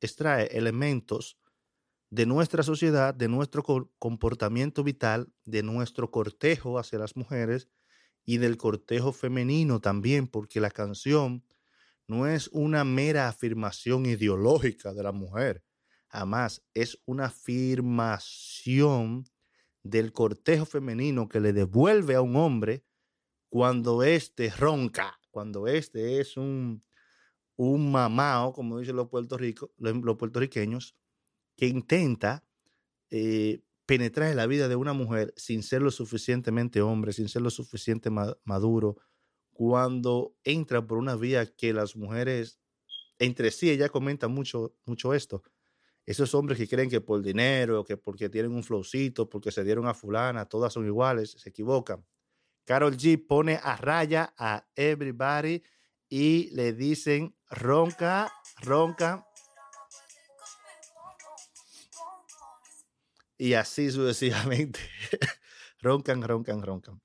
extrae 0.00 0.46
elementos 0.52 1.38
de 2.10 2.26
nuestra 2.26 2.62
sociedad, 2.62 3.14
de 3.14 3.28
nuestro 3.28 3.64
comportamiento 3.98 4.84
vital, 4.84 5.32
de 5.44 5.62
nuestro 5.62 6.10
cortejo 6.10 6.78
hacia 6.78 6.98
las 6.98 7.16
mujeres 7.16 7.68
y 8.24 8.38
del 8.38 8.56
cortejo 8.56 9.12
femenino 9.12 9.80
también, 9.80 10.28
porque 10.28 10.60
la 10.60 10.70
canción 10.70 11.44
no 12.06 12.26
es 12.26 12.48
una 12.48 12.84
mera 12.84 13.28
afirmación 13.28 14.06
ideológica 14.06 14.92
de 14.92 15.02
la 15.02 15.12
mujer, 15.12 15.62
jamás 16.08 16.62
es 16.74 16.98
una 17.06 17.26
afirmación 17.26 19.24
del 19.82 20.12
cortejo 20.12 20.64
femenino 20.64 21.28
que 21.28 21.40
le 21.40 21.52
devuelve 21.52 22.14
a 22.14 22.22
un 22.22 22.36
hombre 22.36 22.84
cuando 23.48 24.02
éste 24.02 24.50
ronca, 24.50 25.18
cuando 25.30 25.66
éste 25.66 26.20
es 26.20 26.36
un, 26.36 26.82
un 27.56 27.92
mamao, 27.92 28.52
como 28.52 28.78
dicen 28.78 28.96
los, 28.96 29.08
puertorriqueños, 29.08 30.96
que 31.56 31.66
intenta 31.66 32.44
eh, 33.10 33.62
penetrar 33.86 34.30
en 34.30 34.36
la 34.36 34.46
vida 34.46 34.68
de 34.68 34.76
una 34.76 34.92
mujer 34.92 35.32
sin 35.36 35.62
ser 35.62 35.82
lo 35.82 35.90
suficientemente 35.90 36.80
hombre, 36.82 37.12
sin 37.12 37.28
ser 37.28 37.42
lo 37.42 37.50
suficiente 37.50 38.10
maduro, 38.10 38.96
cuando 39.54 40.36
entra 40.44 40.86
por 40.86 40.98
una 40.98 41.16
vía 41.16 41.46
que 41.46 41.72
las 41.72 41.96
mujeres 41.96 42.60
entre 43.18 43.50
sí, 43.50 43.70
ella 43.70 43.88
comenta 43.88 44.28
mucho, 44.28 44.74
mucho 44.84 45.14
esto. 45.14 45.42
Esos 46.06 46.34
hombres 46.34 46.58
que 46.58 46.68
creen 46.68 46.90
que 46.90 47.00
por 47.00 47.22
dinero, 47.22 47.84
que 47.84 47.96
porque 47.96 48.28
tienen 48.28 48.52
un 48.52 48.62
flowcito, 48.62 49.28
porque 49.28 49.50
se 49.50 49.64
dieron 49.64 49.86
a 49.86 49.94
fulana, 49.94 50.46
todas 50.46 50.72
son 50.72 50.84
iguales, 50.86 51.30
se 51.38 51.48
equivocan. 51.48 52.04
Carol 52.64 52.96
G 52.96 53.24
pone 53.26 53.58
a 53.62 53.76
raya 53.76 54.34
a 54.36 54.66
everybody 54.74 55.62
y 56.08 56.50
le 56.54 56.72
dicen 56.72 57.34
ronca, 57.48 58.32
ronca. 58.60 59.26
Y 63.38 63.54
así 63.54 63.90
sucesivamente. 63.90 64.80
roncan, 65.80 66.22
roncan, 66.22 66.62
roncan. 66.62 67.00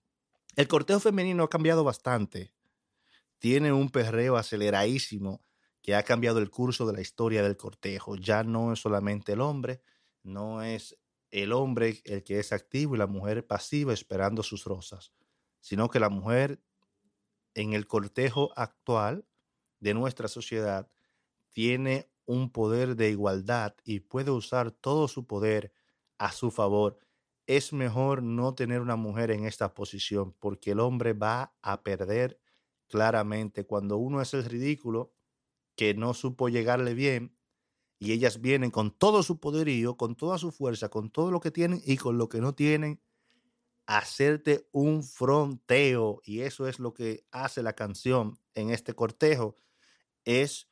El 0.60 0.68
cortejo 0.68 1.00
femenino 1.00 1.44
ha 1.44 1.50
cambiado 1.50 1.86
bastante. 1.86 2.54
Tiene 3.38 3.72
un 3.72 3.90
perreo 3.90 4.36
aceleradísimo 4.36 5.42
que 5.82 5.96
ha 5.96 6.04
cambiado 6.04 6.40
el 6.40 6.50
curso 6.50 6.86
de 6.86 6.92
la 6.92 7.00
historia 7.00 7.42
del 7.42 7.56
cortejo. 7.56 8.18
Ya 8.18 8.44
no 8.44 8.74
es 8.74 8.80
solamente 8.80 9.32
el 9.32 9.40
hombre, 9.40 9.82
no 10.22 10.62
es 10.62 10.98
el 11.32 11.54
hombre 11.54 12.02
el 12.04 12.26
que 12.26 12.40
es 12.40 12.52
activo 12.52 12.94
y 12.94 12.98
la 12.98 13.08
mujer 13.08 13.48
pasiva 13.48 13.94
esperando 13.94 14.44
sus 14.44 14.66
rosas, 14.66 15.14
sino 15.62 15.90
que 15.90 16.02
la 16.02 16.10
mujer 16.10 16.62
en 17.54 17.72
el 17.72 17.88
cortejo 17.88 18.52
actual 18.58 19.24
de 19.80 19.94
nuestra 19.94 20.28
sociedad 20.28 20.92
tiene 21.52 22.10
un 22.26 22.52
poder 22.52 22.98
de 22.98 23.10
igualdad 23.12 23.76
y 23.86 24.02
puede 24.02 24.32
usar 24.32 24.72
todo 24.72 25.08
su 25.08 25.26
poder 25.26 25.72
a 26.18 26.34
su 26.34 26.52
favor, 26.52 27.00
es 27.50 27.74
mejor 27.74 28.22
no 28.22 28.54
tener 28.54 28.80
una 28.80 28.96
mujer 28.96 29.32
en 29.32 29.44
esta 29.44 29.74
posición 29.74 30.36
porque 30.40 30.70
el 30.70 30.80
hombre 30.80 31.14
va 31.14 31.56
a 31.64 31.82
perder 31.82 32.40
claramente 32.88 33.66
cuando 33.66 33.98
uno 33.98 34.22
es 34.22 34.36
el 34.36 34.46
ridículo 34.46 35.16
que 35.76 35.96
no 35.96 36.14
supo 36.14 36.48
llegarle 36.48 36.94
bien 36.94 37.36
y 37.98 38.12
ellas 38.12 38.40
vienen 38.40 38.70
con 38.70 38.92
todo 38.92 39.24
su 39.24 39.40
poderío, 39.40 39.98
con 39.98 40.16
toda 40.16 40.38
su 40.38 40.52
fuerza, 40.52 40.90
con 40.90 41.10
todo 41.10 41.32
lo 41.32 41.40
que 41.40 41.50
tienen 41.50 41.82
y 41.84 41.98
con 41.98 42.20
lo 42.20 42.30
que 42.30 42.40
no 42.40 42.54
tienen, 42.54 43.02
hacerte 43.88 44.70
un 44.72 45.04
fronteo. 45.04 46.22
Y 46.24 46.42
eso 46.42 46.68
es 46.68 46.78
lo 46.78 46.94
que 46.94 47.26
hace 47.32 47.64
la 47.64 47.74
canción 47.74 48.40
en 48.54 48.70
este 48.70 48.94
cortejo 48.94 49.56
es 50.24 50.70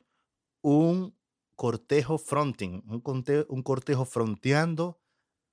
un 0.61 1.17
cortejo 1.55 2.19
fronting, 2.19 2.83
un 2.87 3.01
cortejo, 3.01 3.45
un 3.49 3.63
cortejo 3.63 4.05
fronteando 4.05 4.99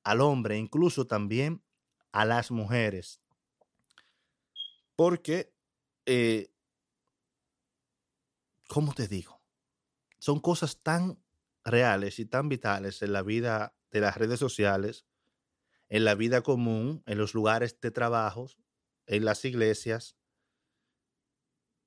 al 0.04 0.20
hombre, 0.20 0.58
incluso 0.58 1.06
también 1.06 1.62
a 2.12 2.24
las 2.24 2.50
mujeres. 2.50 3.20
Porque, 4.94 5.52
eh, 6.06 6.52
¿cómo 8.68 8.94
te 8.94 9.08
digo? 9.08 9.42
Son 10.18 10.40
cosas 10.40 10.80
tan 10.82 11.18
reales 11.64 12.18
y 12.18 12.26
tan 12.26 12.48
vitales 12.48 13.02
en 13.02 13.12
la 13.12 13.22
vida 13.22 13.74
de 13.90 14.00
las 14.00 14.16
redes 14.16 14.38
sociales, 14.38 15.06
en 15.88 16.04
la 16.04 16.14
vida 16.14 16.42
común, 16.42 17.02
en 17.06 17.18
los 17.18 17.34
lugares 17.34 17.80
de 17.80 17.90
trabajo, 17.90 18.46
en 19.06 19.24
las 19.24 19.44
iglesias, 19.44 20.16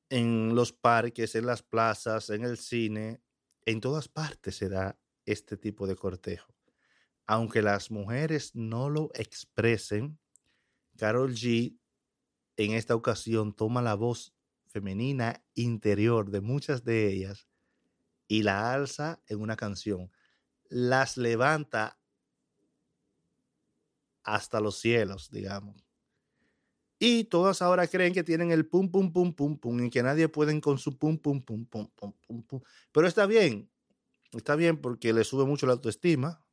en 0.10 0.56
los 0.56 0.74
parques, 0.74 1.36
en 1.36 1.46
las 1.46 1.64
plazas, 1.64 2.30
en 2.30 2.44
el 2.44 2.58
cine, 2.58 3.22
en 3.66 3.82
todas 3.82 4.08
partes 4.08 4.56
se 4.56 4.70
da 4.70 4.98
este 5.26 5.58
tipo 5.58 5.88
de 5.88 5.96
cortejo. 5.96 6.57
Aunque 7.28 7.62
las 7.62 7.92
mujeres 7.92 8.56
no 8.56 8.90
lo 8.90 9.12
expresen, 9.14 10.18
Carol 10.98 11.34
G 11.34 11.78
en 12.56 12.72
esta 12.72 12.96
ocasión 12.96 13.54
toma 13.54 13.82
la 13.82 13.96
voz 13.96 14.34
femenina 14.68 15.44
interior 15.54 16.32
de 16.32 16.40
muchas 16.40 16.86
de 16.86 17.12
ellas 17.12 17.48
y 18.30 18.44
la 18.44 18.74
alza 18.74 19.22
en 19.28 19.42
una 19.42 19.58
canción. 19.58 20.10
Las 20.70 21.18
levanta 21.18 22.00
hasta 24.24 24.62
los 24.62 24.80
cielos, 24.80 25.30
digamos. 25.30 25.86
Y 27.00 27.26
todas 27.26 27.62
ahora 27.62 27.88
creen 27.88 28.14
que 28.14 28.24
tienen 28.24 28.52
el 28.52 28.66
pum, 28.68 28.90
pum, 28.90 29.12
pum, 29.12 29.34
pum, 29.34 29.58
pum, 29.58 29.84
y 29.86 29.90
que 29.90 30.02
nadie 30.02 30.30
puede 30.30 30.60
con 30.62 30.78
su 30.78 30.98
pum, 30.98 31.18
pum, 31.18 31.42
pum, 31.42 31.66
pum, 31.66 31.88
pum, 31.94 32.14
pum, 32.26 32.44
pum. 32.44 32.62
Pero 32.92 33.08
está 33.08 33.26
bien, 33.26 33.70
está 34.32 34.56
bien 34.56 34.78
porque 34.78 35.14
le 35.14 35.26
sube 35.26 35.46
mucho 35.46 35.68
la 35.68 35.74
autoestima 35.74 36.47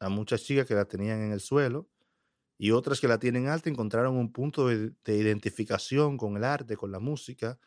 a 0.00 0.08
muchas 0.08 0.42
chicas 0.42 0.66
que 0.66 0.74
la 0.74 0.86
tenían 0.86 1.20
en 1.22 1.32
el 1.32 1.40
suelo 1.40 1.88
y 2.58 2.72
otras 2.72 3.00
que 3.00 3.08
la 3.08 3.18
tienen 3.18 3.48
alta 3.48 3.70
encontraron 3.70 4.16
un 4.16 4.32
punto 4.32 4.68
de, 4.68 4.92
de 5.04 5.16
identificación 5.16 6.18
con 6.18 6.36
el 6.36 6.44
arte, 6.44 6.76
con 6.76 6.92
la 6.92 6.98
música, 7.00 7.58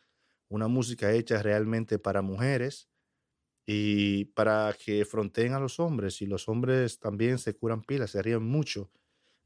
una 0.48 0.68
música 0.68 1.12
hecha 1.12 1.42
realmente 1.42 1.98
para 1.98 2.22
mujeres 2.22 2.88
y 3.66 4.26
para 4.26 4.74
que 4.74 5.04
fronteen 5.04 5.52
a 5.52 5.60
los 5.60 5.80
hombres 5.80 6.20
y 6.22 6.26
los 6.26 6.48
hombres 6.48 6.98
también 6.98 7.38
se 7.38 7.56
curan 7.56 7.82
pilas, 7.82 8.10
se 8.10 8.22
ríen 8.22 8.42
mucho 8.42 8.90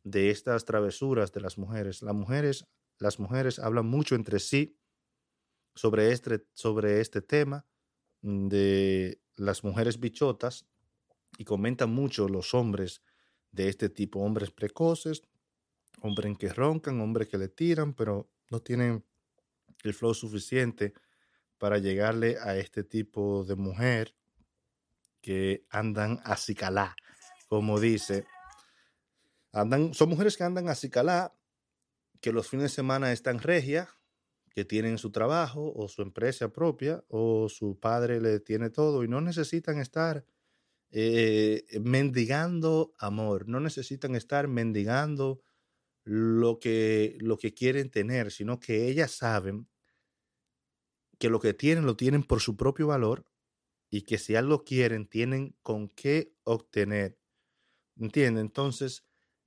de 0.03 0.31
estas 0.31 0.65
travesuras 0.65 1.33
de 1.33 1.41
las 1.41 1.59
mujeres. 1.59 2.03
Las 2.03 2.15
mujeres, 2.15 2.67
las 2.99 3.21
mujeres 3.21 3.59
hablan 3.59 3.87
mucho 3.87 4.15
entre 4.15 4.41
sí 4.41 4.79
sobre 5.75 6.13
este, 6.13 6.47
sobre 6.55 7.01
este 7.01 7.23
tema 7.23 7.67
de 8.23 9.21
las 9.37 9.63
mujeres 9.63 10.01
bichotas 10.01 10.67
y 11.37 11.45
comentan 11.45 11.91
mucho 11.91 12.29
los 12.29 12.55
hombres 12.55 13.03
de 13.53 13.69
este 13.69 13.89
tipo, 13.89 14.21
hombres 14.21 14.51
precoces, 14.51 15.23
hombres 16.01 16.37
que 16.39 16.49
roncan, 16.49 17.01
hombres 17.01 17.29
que 17.29 17.39
le 17.39 17.49
tiran, 17.49 17.95
pero 17.95 18.31
no 18.51 18.61
tienen 18.61 19.05
el 19.83 19.95
flow 19.95 20.15
suficiente 20.15 20.95
para 21.59 21.79
llegarle 21.79 22.37
a 22.41 22.57
este 22.57 22.85
tipo 22.85 23.45
de 23.45 23.57
mujer 23.57 24.15
que 25.21 25.67
andan 25.71 26.21
a 26.25 26.37
cicalá, 26.37 26.95
como 27.49 27.81
dice, 27.81 28.27
andan, 29.53 29.95
son 29.95 30.11
mujeres 30.11 30.37
que 30.37 30.45
andan 30.45 30.69
a 30.69 30.75
Cicalá, 30.75 31.35
que 32.21 32.33
los 32.33 32.49
fines 32.49 32.65
de 32.65 32.69
semana 32.77 33.13
están 33.13 33.39
regia, 33.39 33.89
que 34.51 34.65
tienen 34.65 34.99
su 34.99 35.11
trabajo 35.11 35.73
o 35.75 35.89
su 35.89 36.03
empresa 36.03 36.49
propia 36.49 37.05
o 37.09 37.49
su 37.49 37.79
padre 37.79 38.21
le 38.21 38.41
tiene 38.41 38.71
todo 38.71 39.05
y 39.05 39.09
no 39.09 39.21
necesitan 39.21 39.79
estar 39.79 40.25
eh, 40.91 41.65
mendigando 41.81 42.95
amor, 42.99 43.49
no 43.49 43.61
necesitan 43.61 44.15
estar 44.15 44.49
mendigando 44.49 45.43
lo 46.05 46.59
que, 46.59 47.19
lo 47.21 47.37
que 47.37 47.53
quieren 47.55 47.91
tener, 47.91 48.33
sino 48.33 48.61
que 48.61 48.89
ellas 48.89 49.13
saben 49.13 49.69
que 51.19 51.29
lo 51.29 51.41
que 51.41 51.55
tienen 51.55 51.85
lo 51.85 51.97
tienen 51.97 52.23
por 52.23 52.41
su 52.41 52.57
propio 52.57 52.87
valor 52.87 53.27
y 53.91 54.03
que 54.03 54.19
si 54.19 54.37
algo 54.37 54.65
quieren, 54.65 55.07
tienen 55.07 55.57
con 55.63 55.89
qué 55.89 56.35
obtener. 56.45 57.19
¿Entienden? 57.97 58.47
Entonces, 58.47 59.05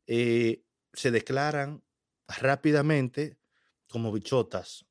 eh, 0.08 0.66
se 0.94 1.12
declaran 1.12 1.84
rápidamente 2.28 3.40
como 3.88 4.12
bichotas 4.12 4.86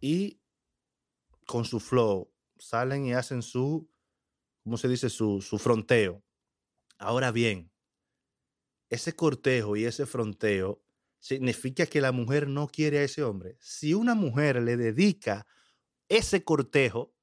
y 0.00 0.40
con 1.46 1.64
su 1.64 1.80
flow 1.80 2.32
salen 2.58 3.06
y 3.06 3.14
hacen 3.14 3.42
su, 3.42 3.89
¿cómo 4.62 4.76
se 4.76 4.88
dice? 4.88 5.10
Su, 5.10 5.40
su 5.40 5.58
fronteo. 5.58 6.22
Ahora 6.98 7.30
bien, 7.32 7.70
ese 8.90 9.14
cortejo 9.14 9.76
y 9.76 9.84
ese 9.84 10.06
fronteo 10.06 10.82
significa 11.18 11.86
que 11.86 12.00
la 12.00 12.12
mujer 12.12 12.48
no 12.48 12.66
quiere 12.68 12.98
a 12.98 13.04
ese 13.04 13.22
hombre. 13.22 13.56
Si 13.60 13.94
una 13.94 14.14
mujer 14.14 14.60
le 14.62 14.76
dedica 14.76 15.46
ese 16.08 16.42
cortejo 16.44 17.14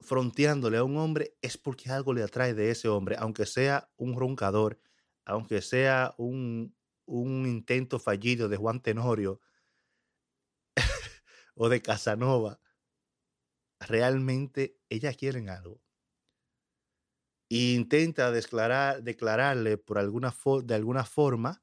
fronteándole 0.00 0.76
a 0.78 0.84
un 0.84 0.96
hombre, 0.96 1.36
es 1.40 1.56
porque 1.56 1.90
algo 1.90 2.12
le 2.12 2.22
atrae 2.22 2.54
de 2.54 2.70
ese 2.70 2.88
hombre, 2.88 3.16
aunque 3.18 3.46
sea 3.46 3.90
un 3.96 4.18
roncador, 4.18 4.80
aunque 5.24 5.62
sea 5.62 6.14
un, 6.18 6.76
un 7.06 7.46
intento 7.46 7.98
fallido 7.98 8.48
de 8.48 8.56
Juan 8.56 8.80
Tenorio 8.82 9.40
o 11.54 11.68
de 11.68 11.80
Casanova. 11.80 12.60
Realmente 13.80 14.78
ellas 14.88 15.16
quieren 15.16 15.48
algo 15.48 15.80
intenta 17.48 18.30
declarar, 18.30 19.02
declararle 19.02 19.78
por 19.78 19.98
alguna 19.98 20.34
de 20.64 20.74
alguna 20.74 21.04
forma 21.04 21.62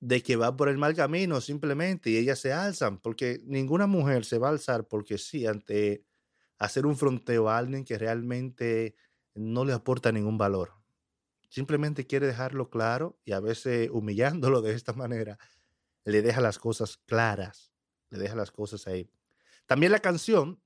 de 0.00 0.22
que 0.22 0.36
va 0.36 0.56
por 0.56 0.68
el 0.68 0.78
mal 0.78 0.94
camino 0.94 1.40
simplemente 1.40 2.10
y 2.10 2.16
ellas 2.16 2.40
se 2.40 2.52
alzan, 2.52 2.98
porque 2.98 3.40
ninguna 3.44 3.86
mujer 3.86 4.24
se 4.24 4.38
va 4.38 4.48
a 4.48 4.50
alzar 4.50 4.88
porque 4.88 5.16
sí, 5.16 5.46
ante 5.46 6.04
hacer 6.58 6.86
un 6.86 6.96
fronteo 6.96 7.48
a 7.48 7.58
alguien 7.58 7.84
que 7.84 7.98
realmente 7.98 8.96
no 9.34 9.64
le 9.64 9.72
aporta 9.72 10.10
ningún 10.12 10.38
valor. 10.38 10.72
Simplemente 11.48 12.06
quiere 12.06 12.26
dejarlo 12.26 12.70
claro 12.70 13.20
y 13.24 13.32
a 13.32 13.40
veces 13.40 13.90
humillándolo 13.92 14.62
de 14.62 14.74
esta 14.74 14.92
manera, 14.94 15.38
le 16.04 16.22
deja 16.22 16.40
las 16.40 16.58
cosas 16.58 16.98
claras, 16.98 17.72
le 18.10 18.18
deja 18.18 18.36
las 18.36 18.52
cosas 18.52 18.86
ahí. 18.88 19.10
También 19.66 19.92
la 19.92 20.00
canción 20.00 20.60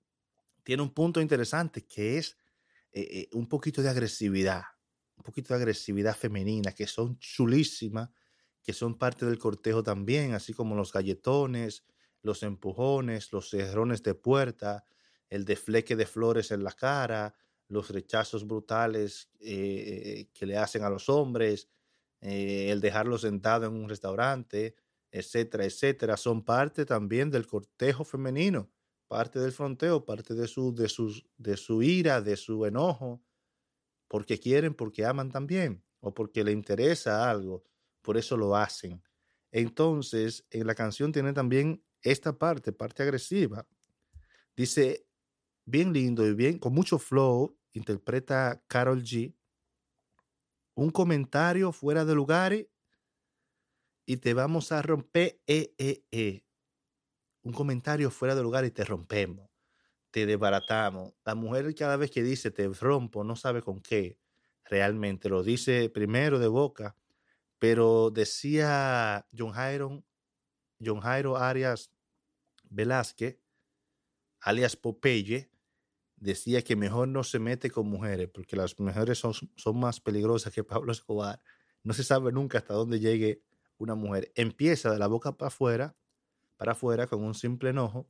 tiene 0.67 0.83
un 0.83 0.91
punto 0.91 1.21
interesante 1.21 1.87
que 1.87 2.19
es 2.19 2.37
eh, 2.93 3.03
eh, 3.11 3.29
un 3.35 3.49
poquito 3.49 3.83
de 3.83 3.89
agresividad, 3.89 4.63
un 5.17 5.23
poquito 5.23 5.55
de 5.55 5.61
agresividad 5.61 6.17
femenina, 6.17 6.73
que 6.73 6.87
son 6.87 7.19
chulísimas, 7.19 8.11
que 8.63 8.73
son 8.73 8.99
parte 8.99 9.27
del 9.27 9.39
cortejo 9.39 9.83
también, 9.83 10.35
así 10.35 10.53
como 10.53 10.75
los 10.75 10.93
galletones, 10.93 11.85
los 12.23 12.43
empujones, 12.43 13.33
los 13.33 13.51
cerrones 13.51 14.03
de 14.03 14.15
puerta, 14.15 14.85
el 15.31 15.45
defleque 15.45 15.95
de 15.95 16.07
flores 16.07 16.51
en 16.51 16.65
la 16.65 16.73
cara, 16.73 17.37
los 17.69 17.91
rechazos 17.91 18.47
brutales 18.47 19.31
eh, 19.41 20.29
que 20.35 20.47
le 20.47 20.57
hacen 20.57 20.83
a 20.83 20.91
los 20.91 21.09
hombres, 21.09 21.69
el 22.21 22.81
dejarlo 22.81 23.19
sentado 23.19 23.67
en 23.67 23.75
un 23.75 23.89
restaurante, 23.89 24.75
etcétera, 25.13 25.65
etcétera, 25.65 26.17
son 26.17 26.45
parte 26.45 26.85
también 26.85 27.31
del 27.31 27.47
cortejo 27.47 28.05
femenino 28.05 28.71
parte 29.09 29.39
del 29.39 29.53
fronteo, 29.53 30.05
parte 30.05 30.35
de 30.35 30.49
su, 30.49 30.75
de, 30.75 30.91
de 31.37 31.57
su 31.57 31.83
ira, 31.83 32.21
de 32.21 32.37
su 32.37 32.65
enojo, 32.67 33.23
porque 34.09 34.39
quieren, 34.39 34.75
porque 34.75 35.05
aman 35.05 35.31
también, 35.31 35.85
o 36.01 36.15
porque 36.15 36.45
le 36.45 36.53
interesa 36.53 37.31
algo, 37.31 37.65
por 38.03 38.17
eso 38.17 38.37
lo 38.37 38.57
hacen. 38.57 39.03
Entonces, 39.51 40.47
en 40.51 40.67
la 40.67 40.75
canción 40.75 41.13
tiene 41.13 41.33
también 41.33 41.85
esta 42.03 42.37
parte, 42.37 42.73
parte 42.73 43.03
agresiva. 43.03 43.67
Dice, 44.57 45.07
bien 45.65 45.93
lindo 45.93 46.27
y 46.27 46.35
bien, 46.35 46.59
con 46.59 46.73
mucho 46.73 46.99
flow, 46.99 47.59
interpreta 47.73 48.63
Carol 48.67 49.03
G. 49.03 49.35
Un 50.75 50.91
comentario 50.91 51.73
fuera 51.73 52.05
de 52.05 52.15
lugar 52.15 52.55
y 54.05 54.17
te 54.19 54.35
vamos 54.35 54.73
a 54.73 54.83
romper. 54.83 55.41
Eh, 55.47 55.75
eh, 55.79 56.05
eh 56.11 56.46
un 57.47 57.53
comentario 57.53 58.11
fuera 58.11 58.35
de 58.35 58.43
lugar 58.43 58.65
y 58.65 58.73
te 58.73 58.85
rompemos, 58.85 59.49
te 60.11 60.27
desbaratamos. 60.27 61.15
La 61.25 61.37
mujer 61.37 61.73
cada 61.77 61.97
vez 61.97 62.11
que 62.11 62.25
dice 62.25 62.51
te 62.51 62.67
rompo 62.67 63.23
no 63.23 63.37
sabe 63.37 63.63
con 63.63 63.81
qué 63.81 64.19
realmente, 64.65 65.29
lo 65.29 65.45
dice 65.45 65.89
primero 65.89 66.41
de 66.41 66.49
boca, 66.49 66.97
pero 67.61 68.11
decía 68.11 69.29
John 69.37 69.53
Jairo, 69.53 70.03
John 70.85 70.99
Jairo 70.99 71.37
Arias 71.37 71.93
Velázquez, 72.69 73.39
alias 74.41 74.75
Popeye, 74.75 75.49
decía 76.17 76.63
que 76.63 76.75
mejor 76.75 77.07
no 77.07 77.23
se 77.23 77.39
mete 77.39 77.71
con 77.71 77.89
mujeres, 77.89 78.29
porque 78.29 78.57
las 78.57 78.77
mujeres 78.81 79.19
son, 79.19 79.35
son 79.55 79.79
más 79.79 80.01
peligrosas 80.01 80.53
que 80.53 80.65
Pablo 80.65 80.91
Escobar. 80.91 81.41
No 81.85 81.95
se 81.95 82.03
sabe 82.03 82.33
nunca 82.33 82.59
hasta 82.59 82.75
dónde 82.75 82.99
llegue 82.99 83.41
una 83.79 83.95
mujer. 83.95 84.33
Empieza 84.35 84.91
de 84.91 84.99
la 84.99 85.07
boca 85.07 85.37
para 85.37 85.47
afuera 85.47 85.95
para 86.57 86.73
afuera 86.73 87.07
con 87.07 87.23
un 87.23 87.35
simple 87.35 87.71
enojo, 87.71 88.09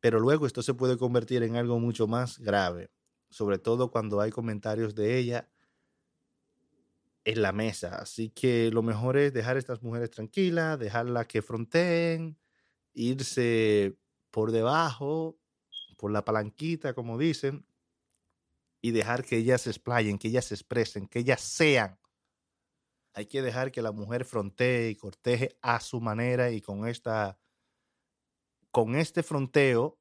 pero 0.00 0.18
luego 0.18 0.46
esto 0.46 0.62
se 0.62 0.74
puede 0.74 0.96
convertir 0.96 1.42
en 1.42 1.56
algo 1.56 1.78
mucho 1.78 2.06
más 2.06 2.38
grave, 2.38 2.90
sobre 3.28 3.58
todo 3.58 3.90
cuando 3.90 4.20
hay 4.20 4.30
comentarios 4.30 4.94
de 4.94 5.18
ella 5.18 5.48
en 7.24 7.42
la 7.42 7.52
mesa. 7.52 7.96
Así 7.96 8.30
que 8.30 8.70
lo 8.70 8.82
mejor 8.82 9.16
es 9.16 9.32
dejar 9.32 9.56
a 9.56 9.58
estas 9.58 9.82
mujeres 9.82 10.10
tranquilas, 10.10 10.78
dejarlas 10.78 11.26
que 11.26 11.42
fronteen, 11.42 12.38
irse 12.94 13.96
por 14.30 14.52
debajo, 14.52 15.38
por 15.96 16.10
la 16.10 16.24
palanquita, 16.24 16.94
como 16.94 17.18
dicen, 17.18 17.66
y 18.80 18.92
dejar 18.92 19.24
que 19.24 19.36
ellas 19.36 19.60
se 19.62 19.70
explayen, 19.70 20.18
que 20.18 20.28
ellas 20.28 20.46
se 20.46 20.54
expresen, 20.54 21.06
que 21.06 21.18
ellas 21.18 21.42
sean 21.42 21.98
hay 23.14 23.26
que 23.26 23.42
dejar 23.42 23.72
que 23.72 23.82
la 23.82 23.92
mujer 23.92 24.24
frontee 24.24 24.90
y 24.90 24.96
corteje 24.96 25.56
a 25.62 25.80
su 25.80 26.00
manera 26.00 26.50
y 26.50 26.60
con 26.60 26.86
esta 26.86 27.38
con 28.70 28.94
este 28.94 29.22
fronteo 29.22 29.98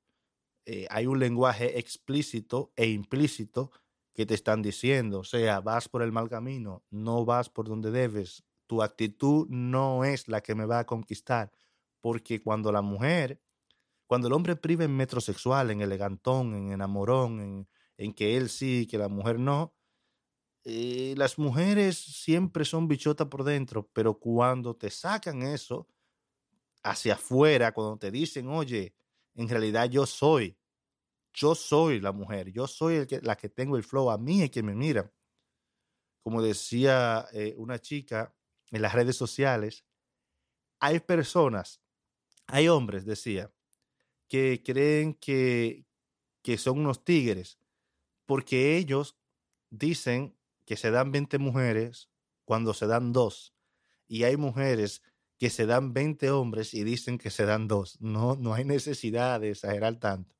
eh, 0.65 0.85
hay 0.89 1.07
un 1.07 1.19
lenguaje 1.19 1.79
explícito 1.79 2.71
e 2.75 2.87
implícito 2.87 3.71
que 4.13 4.25
te 4.25 4.33
están 4.35 4.61
diciendo, 4.61 5.19
o 5.19 5.23
sea, 5.23 5.61
vas 5.61 5.87
por 5.89 6.03
el 6.03 6.11
mal 6.11 6.29
camino, 6.29 6.83
no 6.91 7.25
vas 7.25 7.49
por 7.49 7.67
donde 7.67 7.89
debes, 7.89 8.43
tu 8.67 8.83
actitud 8.83 9.47
no 9.49 10.03
es 10.03 10.27
la 10.27 10.41
que 10.41 10.55
me 10.55 10.65
va 10.65 10.79
a 10.79 10.85
conquistar, 10.85 11.51
porque 12.01 12.41
cuando 12.41 12.71
la 12.71 12.81
mujer, 12.81 13.41
cuando 14.05 14.27
el 14.27 14.33
hombre 14.33 14.55
priva 14.55 14.83
en 14.83 14.95
metrosexual, 14.95 15.71
en 15.71 15.81
elegantón, 15.81 16.53
en 16.53 16.71
enamorón, 16.71 17.39
en, 17.39 17.69
en 17.97 18.13
que 18.13 18.37
él 18.37 18.49
sí, 18.49 18.87
que 18.87 18.97
la 18.97 19.07
mujer 19.07 19.39
no, 19.39 19.73
eh, 20.65 21.13
las 21.17 21.37
mujeres 21.39 21.97
siempre 21.97 22.65
son 22.65 22.87
bichotas 22.87 23.27
por 23.27 23.43
dentro, 23.43 23.89
pero 23.93 24.19
cuando 24.19 24.75
te 24.75 24.89
sacan 24.89 25.41
eso 25.43 25.87
hacia 26.83 27.13
afuera, 27.15 27.73
cuando 27.73 27.97
te 27.97 28.11
dicen, 28.11 28.47
oye, 28.49 28.95
en 29.35 29.49
realidad 29.49 29.89
yo 29.89 30.05
soy, 30.05 30.57
yo 31.33 31.55
soy 31.55 32.01
la 32.01 32.11
mujer, 32.11 32.51
yo 32.51 32.67
soy 32.67 33.07
la 33.21 33.37
que 33.37 33.49
tengo 33.49 33.77
el 33.77 33.83
flow, 33.83 34.11
a 34.11 34.17
mí 34.17 34.43
es 34.43 34.51
que 34.51 34.63
me 34.63 34.75
mira. 34.75 35.11
Como 36.23 36.41
decía 36.41 37.27
eh, 37.33 37.55
una 37.57 37.79
chica 37.79 38.35
en 38.71 38.81
las 38.81 38.93
redes 38.93 39.15
sociales, 39.15 39.85
hay 40.79 40.99
personas, 40.99 41.81
hay 42.47 42.69
hombres, 42.69 43.05
decía, 43.05 43.53
que 44.27 44.63
creen 44.63 45.15
que, 45.15 45.85
que 46.43 46.57
son 46.57 46.79
unos 46.79 47.03
tigres 47.03 47.59
porque 48.25 48.77
ellos 48.77 49.17
dicen 49.71 50.38
que 50.69 50.77
se 50.77 50.91
dan 50.91 51.11
20 51.11 51.39
mujeres 51.39 52.11
cuando 52.45 52.75
se 52.75 52.85
dan 52.85 53.11
dos. 53.11 53.55
Y 54.07 54.25
hay 54.25 54.37
mujeres 54.37 55.01
que 55.39 55.49
se 55.49 55.65
dan 55.65 55.93
20 55.93 56.29
hombres 56.29 56.75
y 56.75 56.83
dicen 56.83 57.17
que 57.17 57.31
se 57.31 57.45
dan 57.45 57.67
dos. 57.67 57.99
No, 57.99 58.35
no 58.35 58.53
hay 58.53 58.65
necesidad 58.65 59.39
de 59.39 59.49
exagerar 59.49 59.95
tanto. 59.99 60.35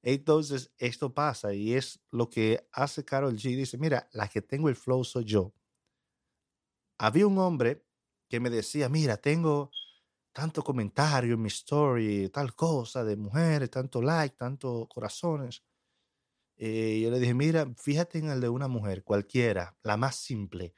Entonces, 0.00 0.72
esto 0.78 1.12
pasa 1.12 1.54
y 1.54 1.74
es 1.74 1.98
lo 2.12 2.30
que 2.30 2.68
hace 2.70 3.04
Carol 3.04 3.34
G. 3.34 3.56
Dice, 3.56 3.76
mira, 3.76 4.08
la 4.12 4.28
que 4.28 4.42
tengo 4.42 4.68
el 4.68 4.76
flow 4.76 5.02
soy 5.02 5.24
yo. 5.24 5.52
Había 6.96 7.26
un 7.26 7.38
hombre 7.38 7.84
que 8.28 8.38
me 8.38 8.50
decía, 8.50 8.88
mira, 8.88 9.16
tengo 9.16 9.72
tanto 10.32 10.62
comentario 10.62 11.34
en 11.34 11.42
mi 11.42 11.48
story, 11.48 12.28
tal 12.28 12.54
cosa 12.54 13.02
de 13.02 13.16
mujeres, 13.16 13.70
tanto 13.70 14.00
like, 14.00 14.36
tanto 14.36 14.86
corazones. 14.88 15.64
Eh, 16.56 17.00
yo 17.02 17.10
le 17.10 17.18
dije, 17.18 17.34
mira, 17.34 17.72
fíjate 17.76 18.18
en 18.18 18.30
el 18.30 18.40
de 18.40 18.48
una 18.48 18.68
mujer, 18.68 19.02
cualquiera, 19.02 19.76
la 19.82 19.96
más 19.96 20.16
simple, 20.16 20.74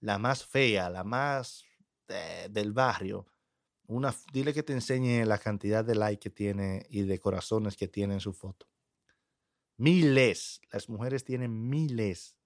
la 0.00 0.18
más 0.18 0.44
fea, 0.44 0.90
la 0.90 1.04
más 1.04 1.64
eh, 2.08 2.48
del 2.50 2.72
barrio. 2.72 3.26
Una, 3.86 4.14
dile 4.32 4.52
que 4.52 4.62
te 4.62 4.72
enseñe 4.72 5.24
la 5.24 5.38
cantidad 5.38 5.84
de 5.84 5.94
likes 5.94 6.20
que 6.20 6.30
tiene 6.30 6.86
y 6.90 7.02
de 7.02 7.18
corazones 7.18 7.76
que 7.76 7.88
tiene 7.88 8.14
en 8.14 8.20
su 8.20 8.32
foto. 8.32 8.66
Miles. 9.78 10.60
Las 10.72 10.88
mujeres 10.88 11.24
tienen 11.24 11.68
miles 11.68 12.36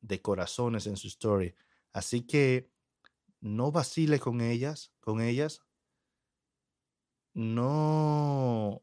de 0.00 0.20
corazones 0.20 0.86
en 0.86 0.96
su 0.96 1.08
story. 1.08 1.54
Así 1.92 2.22
que 2.26 2.70
no 3.40 3.70
vacile 3.70 4.18
con 4.18 4.40
ellas, 4.40 4.92
con 5.00 5.20
ellas. 5.20 5.62
No, 7.34 8.82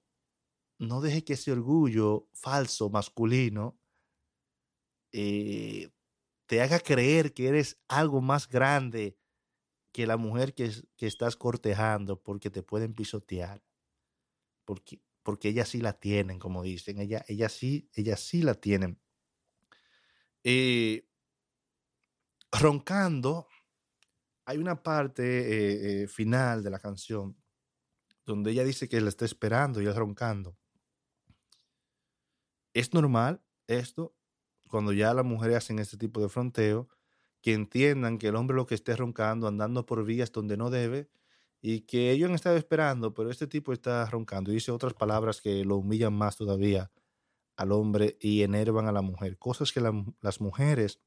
no 0.79 1.01
deje 1.01 1.23
que 1.23 1.33
ese 1.33 1.51
orgullo 1.51 2.27
falso, 2.33 2.89
masculino, 2.89 3.77
eh, 5.11 5.89
te 6.47 6.61
haga 6.61 6.79
creer 6.79 7.33
que 7.33 7.47
eres 7.47 7.79
algo 7.87 8.21
más 8.21 8.47
grande 8.49 9.19
que 9.91 10.07
la 10.07 10.17
mujer 10.17 10.53
que, 10.53 10.71
estás 10.99 11.35
cortejando 11.35 12.21
porque 12.21 12.49
te 12.49 12.63
pueden 12.63 12.93
pisotear. 12.93 13.61
Porque, 14.65 15.01
porque 15.23 15.49
ellas 15.49 15.69
sí 15.69 15.81
la 15.81 15.93
tienen, 15.93 16.39
como 16.39 16.63
dicen. 16.63 16.99
Ella, 16.99 17.49
sí, 17.49 17.89
ellas 17.93 18.19
sí 18.21 18.41
la 18.41 18.55
tienen. 18.55 18.99
Eh, 20.43 21.07
roncando, 22.51 23.47
hay 24.45 24.57
una 24.57 24.81
parte 24.81 25.23
eh, 25.23 26.03
eh, 26.03 26.07
final 26.07 26.63
de 26.63 26.69
la 26.69 26.79
canción 26.79 27.37
donde 28.25 28.51
ella 28.51 28.63
dice 28.63 28.87
que 28.87 29.01
la 29.01 29.09
está 29.09 29.25
esperando 29.25 29.81
y 29.81 29.87
es 29.87 29.95
roncando. 29.95 30.58
Es 32.79 32.93
normal 32.93 33.41
esto 33.67 34.15
cuando 34.69 34.93
ya 34.93 35.13
las 35.13 35.25
mujeres 35.25 35.57
hacen 35.57 35.79
este 35.79 35.97
tipo 35.97 36.21
de 36.21 36.29
fronteo, 36.29 36.87
que 37.41 37.53
entiendan 37.53 38.17
que 38.17 38.29
el 38.29 38.37
hombre 38.37 38.55
lo 38.55 38.67
que 38.67 38.75
esté 38.75 38.95
roncando, 38.95 39.49
andando 39.49 39.85
por 39.85 40.05
vías 40.05 40.31
donde 40.31 40.55
no 40.55 40.69
debe, 40.69 41.09
y 41.61 41.81
que 41.81 42.11
ellos 42.11 42.29
han 42.29 42.35
estado 42.35 42.55
esperando, 42.55 43.13
pero 43.13 43.31
este 43.31 43.47
tipo 43.47 43.73
está 43.73 44.05
roncando. 44.05 44.49
Y 44.49 44.53
dice 44.53 44.71
otras 44.71 44.93
palabras 44.93 45.41
que 45.41 45.65
lo 45.65 45.75
humillan 45.75 46.13
más 46.13 46.37
todavía 46.37 46.89
al 47.57 47.73
hombre 47.73 48.17
y 48.21 48.43
enervan 48.43 48.87
a 48.87 48.93
la 48.93 49.01
mujer, 49.01 49.37
cosas 49.37 49.73
que 49.73 49.81
las 49.81 50.39
mujeres 50.39 51.01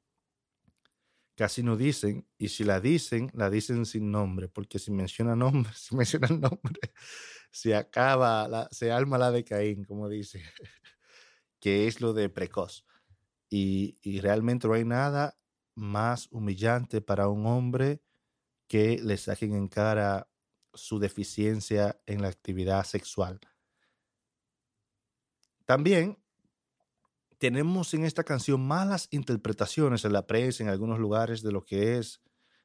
casi 1.36 1.62
no 1.62 1.78
dicen, 1.78 2.28
y 2.36 2.48
si 2.48 2.64
la 2.64 2.80
dicen, 2.80 3.30
la 3.32 3.48
dicen 3.48 3.86
sin 3.86 4.10
nombre, 4.10 4.48
porque 4.48 4.78
si 4.78 4.90
menciona 4.90 5.36
nombre, 5.36 5.72
si 5.74 5.96
mencionan 5.96 6.38
nombre, 6.38 6.92
se 7.50 7.74
acaba, 7.74 8.68
se 8.70 8.92
alma 8.92 9.16
la 9.16 9.30
de 9.30 9.42
Caín, 9.42 9.84
como 9.84 10.10
dice, 10.10 10.42
que 11.62 11.86
es 11.86 12.00
lo 12.00 12.12
de 12.12 12.28
precoz. 12.28 12.84
Y, 13.48 13.96
realmente 14.20 14.66
no 14.66 14.74
hay 14.74 14.84
nada 14.84 15.38
más 15.76 16.26
humillante 16.32 17.00
para 17.00 17.28
un 17.28 17.46
hombre 17.46 18.02
que 18.66 18.98
le 19.00 19.16
saquen 19.16 19.54
en 19.54 19.68
cara 19.68 20.28
su 20.74 20.98
deficiencia 20.98 22.00
en 22.06 22.20
la 22.20 22.28
actividad 22.28 22.84
sexual. 22.84 23.38
También 25.64 26.18
tenemos 27.38 27.94
en 27.94 28.06
esta 28.06 28.24
canción 28.24 28.66
malas 28.66 29.06
interpretaciones 29.12 30.04
en 30.04 30.14
la 30.14 30.26
prensa, 30.26 30.64
en 30.64 30.68
algunos 30.68 30.98
lugares, 30.98 31.42
de 31.42 31.52
lo 31.52 31.64
que 31.64 31.98
es 31.98 32.20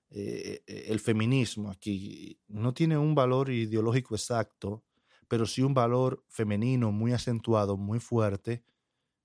eh, 0.10 0.63
eh, 0.65 0.86
el 0.88 0.99
feminismo. 0.99 1.69
Aquí 1.69 2.39
no 2.47 2.73
tiene 2.73 2.97
un 2.97 3.13
valor 3.13 3.51
ideológico 3.51 4.15
exacto, 4.15 4.83
pero 5.27 5.45
sí 5.45 5.62
un 5.62 5.75
valor 5.75 6.23
femenino 6.29 6.91
muy 6.91 7.13
acentuado, 7.13 7.77
muy 7.77 7.99
fuerte, 7.99 8.63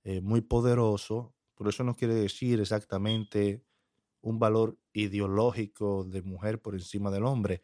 eh, 0.04 0.20
muy 0.20 0.40
poderoso. 0.40 1.34
Por 1.54 1.68
eso 1.68 1.84
no 1.84 1.94
quiere 1.94 2.14
decir 2.14 2.60
exactamente 2.60 3.64
un 4.20 4.38
valor 4.38 4.78
ideológico 4.92 6.04
de 6.04 6.22
mujer 6.22 6.60
por 6.60 6.74
encima 6.74 7.10
del 7.10 7.24
hombre. 7.24 7.62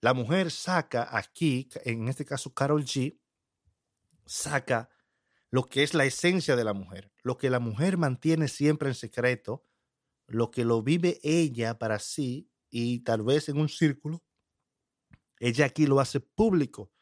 La 0.00 0.14
mujer 0.14 0.50
saca 0.50 1.16
aquí, 1.16 1.68
en 1.84 2.08
este 2.08 2.24
caso 2.24 2.52
Carol 2.52 2.84
G, 2.84 3.18
saca 4.26 4.90
lo 5.50 5.68
que 5.68 5.82
es 5.82 5.94
la 5.94 6.04
esencia 6.04 6.56
de 6.56 6.64
la 6.64 6.72
mujer, 6.72 7.12
lo 7.22 7.36
que 7.36 7.50
la 7.50 7.60
mujer 7.60 7.98
mantiene 7.98 8.48
siempre 8.48 8.88
en 8.88 8.94
secreto, 8.94 9.64
lo 10.26 10.50
que 10.50 10.64
lo 10.64 10.82
vive 10.82 11.20
ella 11.22 11.78
para 11.78 11.98
sí 11.98 12.50
y 12.70 13.00
tal 13.00 13.22
vez 13.22 13.48
en 13.48 13.58
un 13.58 13.68
círculo, 13.68 14.24
ella 15.38 15.66
aquí 15.66 15.86
lo 15.86 16.00
hace 16.00 16.20
público, 16.20 16.92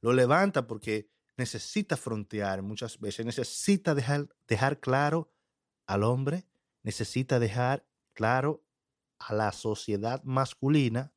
lo 0.00 0.12
levanta 0.12 0.66
porque 0.66 1.11
necesita 1.36 1.96
frontear 1.96 2.62
muchas 2.62 2.98
veces, 3.00 3.24
necesita 3.26 3.94
dejar, 3.94 4.28
dejar 4.46 4.80
claro 4.80 5.32
al 5.86 6.02
hombre, 6.04 6.46
necesita 6.82 7.38
dejar 7.38 7.86
claro 8.12 8.64
a 9.18 9.34
la 9.34 9.52
sociedad 9.52 10.22
masculina 10.24 11.12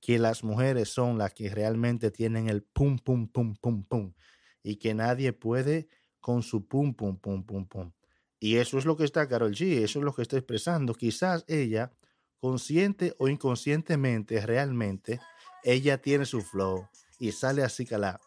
que 0.00 0.18
las 0.18 0.44
mujeres 0.44 0.88
son 0.88 1.18
las 1.18 1.34
que 1.34 1.50
realmente 1.50 2.10
tienen 2.10 2.48
el 2.48 2.62
pum, 2.62 2.98
pum, 2.98 3.28
pum, 3.28 3.56
pum, 3.56 3.84
pum, 3.84 4.14
y 4.62 4.76
que 4.76 4.94
nadie 4.94 5.32
puede 5.32 5.88
con 6.20 6.42
su 6.42 6.66
pum, 6.66 6.94
pum, 6.94 7.18
pum, 7.18 7.44
pum, 7.44 7.66
pum. 7.66 7.92
Y 8.40 8.56
eso 8.56 8.78
es 8.78 8.84
lo 8.84 8.96
que 8.96 9.04
está 9.04 9.28
Carol 9.28 9.54
G, 9.54 9.82
eso 9.82 9.98
es 9.98 10.04
lo 10.04 10.14
que 10.14 10.22
está 10.22 10.36
expresando. 10.36 10.94
Quizás 10.94 11.44
ella, 11.48 11.92
consciente 12.38 13.14
o 13.18 13.28
inconscientemente, 13.28 14.44
realmente, 14.46 15.20
ella 15.64 16.00
tiene 16.00 16.24
su 16.24 16.42
flow 16.42 16.88
y 17.18 17.32
sale 17.32 17.64
así 17.64 17.84
calada. 17.84 18.20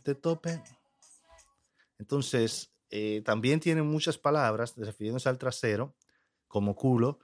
Te 0.00 0.14
tope. 0.14 0.62
Entonces, 1.98 2.72
eh, 2.90 3.22
también 3.24 3.60
tiene 3.60 3.82
muchas 3.82 4.18
palabras 4.18 4.74
refiriéndose 4.76 5.28
al 5.28 5.38
trasero, 5.38 5.94
como 6.48 6.74
culo, 6.74 7.20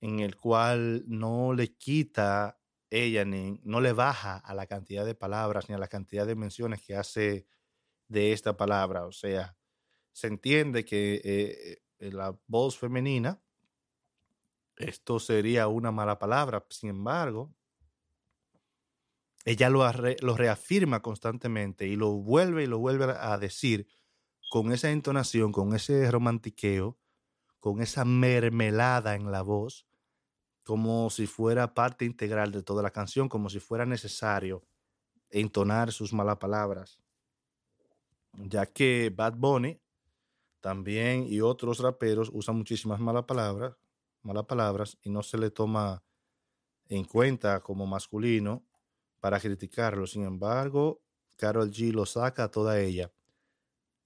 en 0.00 0.20
el 0.20 0.36
cual 0.36 1.04
no 1.06 1.52
le 1.52 1.74
quita 1.74 2.58
ella 2.90 3.24
ni 3.24 3.60
no 3.62 3.80
le 3.80 3.92
baja 3.92 4.36
a 4.36 4.54
la 4.54 4.66
cantidad 4.66 5.04
de 5.04 5.14
palabras 5.14 5.68
ni 5.68 5.74
a 5.74 5.78
la 5.78 5.88
cantidad 5.88 6.26
de 6.26 6.34
menciones 6.34 6.82
que 6.82 6.96
hace 6.96 7.46
de 8.08 8.32
esta 8.32 8.56
palabra. 8.56 9.06
O 9.06 9.12
sea, 9.12 9.56
se 10.12 10.26
entiende 10.26 10.84
que 10.84 11.20
eh, 11.24 11.82
eh, 11.98 12.12
la 12.12 12.36
voz 12.46 12.78
femenina, 12.78 13.40
esto 14.76 15.20
sería 15.20 15.68
una 15.68 15.92
mala 15.92 16.18
palabra. 16.18 16.64
Sin 16.70 16.90
embargo, 16.90 17.54
ella 19.44 19.70
lo, 19.70 19.90
reafirma 20.36 21.00
constantemente 21.00 21.86
y 21.86 21.96
lo 21.96 22.10
vuelve 22.12 22.64
y 22.64 22.66
lo 22.66 22.78
vuelve 22.78 23.14
a 23.18 23.38
decir 23.38 23.86
con 24.50 24.72
esa 24.72 24.90
entonación, 24.90 25.52
con 25.52 25.74
ese 25.74 26.10
romantiqueo, 26.10 26.98
con 27.58 27.80
esa 27.80 28.04
mermelada 28.04 29.14
en 29.14 29.30
la 29.30 29.42
voz, 29.42 29.86
como 30.64 31.08
si 31.10 31.26
fuera 31.26 31.72
parte 31.74 32.04
integral 32.04 32.52
de 32.52 32.62
toda 32.62 32.82
la 32.82 32.90
canción, 32.90 33.28
como 33.28 33.48
si 33.48 33.60
fuera 33.60 33.86
necesario 33.86 34.66
entonar 35.30 35.92
sus 35.92 36.12
malas 36.12 36.36
palabras. 36.36 36.98
Ya 38.32 38.66
que 38.66 39.12
Bad 39.14 39.34
Bunny 39.36 39.80
también 40.60 41.26
y 41.28 41.40
otros 41.40 41.78
raperos 41.78 42.30
usan 42.32 42.56
muchísimas 42.56 43.00
malas 43.00 43.24
palabras, 43.24 43.74
malas 44.22 44.44
palabras 44.44 44.98
y 45.02 45.10
no 45.10 45.22
se 45.22 45.38
le 45.38 45.50
toma 45.50 46.04
en 46.88 47.04
cuenta 47.04 47.60
como 47.60 47.86
masculino 47.86 48.64
para 49.20 49.38
criticarlo. 49.40 50.06
Sin 50.06 50.24
embargo, 50.24 51.02
Carol 51.36 51.70
G 51.70 51.92
lo 51.92 52.06
saca 52.06 52.50
toda 52.50 52.80
ella. 52.80 53.12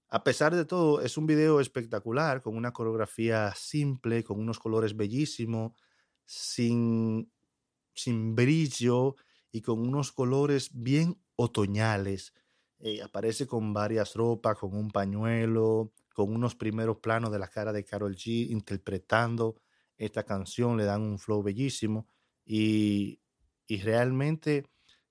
A 0.09 0.23
pesar 0.23 0.55
de 0.55 0.65
todo, 0.65 1.01
es 1.01 1.17
un 1.17 1.25
video 1.25 1.59
espectacular, 1.59 2.41
con 2.41 2.55
una 2.55 2.71
coreografía 2.71 3.53
simple, 3.55 4.23
con 4.23 4.39
unos 4.39 4.59
colores 4.59 4.95
bellísimos, 4.95 5.73
sin, 6.25 7.31
sin 7.93 8.35
brillo 8.35 9.15
y 9.51 9.61
con 9.61 9.79
unos 9.79 10.11
colores 10.11 10.69
bien 10.73 11.19
otoñales. 11.35 12.33
Eh, 12.79 13.01
aparece 13.01 13.47
con 13.47 13.73
varias 13.73 14.13
ropas, 14.13 14.57
con 14.57 14.75
un 14.75 14.91
pañuelo, 14.91 15.91
con 16.13 16.33
unos 16.33 16.55
primeros 16.55 16.97
planos 16.97 17.31
de 17.31 17.39
la 17.39 17.47
cara 17.47 17.73
de 17.73 17.83
Carol 17.83 18.15
G 18.15 18.49
interpretando 18.49 19.55
esta 19.97 20.23
canción, 20.23 20.77
le 20.77 20.85
dan 20.85 21.01
un 21.01 21.19
flow 21.19 21.41
bellísimo 21.41 22.07
y, 22.45 23.19
y 23.67 23.81
realmente 23.81 24.65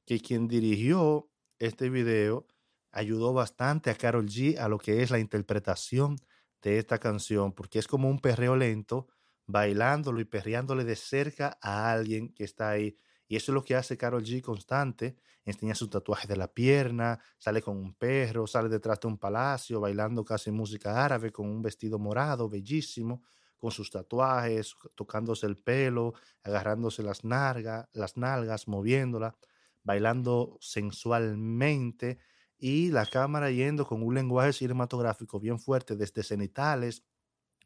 que 0.04 0.20
quien 0.20 0.48
dirigió 0.48 1.30
este 1.58 1.90
video 1.90 2.46
ayudó 2.92 3.32
bastante 3.32 3.90
a 3.90 3.94
Carol 3.94 4.26
G 4.26 4.58
a 4.58 4.68
lo 4.68 4.78
que 4.78 5.02
es 5.02 5.10
la 5.10 5.18
interpretación 5.18 6.16
de 6.62 6.78
esta 6.78 6.98
canción, 6.98 7.52
porque 7.52 7.78
es 7.78 7.86
como 7.86 8.08
un 8.08 8.20
perreo 8.20 8.56
lento, 8.56 9.08
bailándolo 9.46 10.20
y 10.20 10.24
perreándole 10.24 10.84
de 10.84 10.96
cerca 10.96 11.58
a 11.60 11.90
alguien 11.92 12.32
que 12.32 12.44
está 12.44 12.70
ahí. 12.70 12.96
Y 13.26 13.36
eso 13.36 13.52
es 13.52 13.54
lo 13.54 13.64
que 13.64 13.74
hace 13.74 13.96
Carol 13.96 14.22
G 14.22 14.40
constante. 14.40 15.16
Enseña 15.44 15.74
su 15.74 15.88
tatuaje 15.88 16.26
de 16.26 16.36
la 16.36 16.48
pierna, 16.52 17.18
sale 17.38 17.60
con 17.60 17.76
un 17.76 17.94
perro, 17.94 18.46
sale 18.46 18.68
detrás 18.68 19.00
de 19.00 19.08
un 19.08 19.18
palacio, 19.18 19.80
bailando 19.80 20.24
casi 20.24 20.50
música 20.50 21.04
árabe 21.04 21.30
con 21.32 21.46
un 21.48 21.60
vestido 21.60 21.98
morado, 21.98 22.48
bellísimo, 22.48 23.22
con 23.58 23.70
sus 23.70 23.90
tatuajes, 23.90 24.74
tocándose 24.94 25.46
el 25.46 25.56
pelo, 25.56 26.14
agarrándose 26.42 27.02
las, 27.02 27.24
nargas, 27.24 27.88
las 27.92 28.16
nalgas, 28.16 28.68
moviéndola, 28.68 29.36
bailando 29.84 30.58
sensualmente. 30.60 32.18
y 32.56 32.90
la 32.90 33.04
cámara 33.04 33.50
yendo 33.50 33.84
con 33.84 34.02
un 34.02 34.14
lenguaje 34.14 34.52
cinematográfico 34.52 35.38
bien 35.38 35.58
fuerte 35.58 35.96
desde 35.96 36.22
cenitales, 36.22 37.04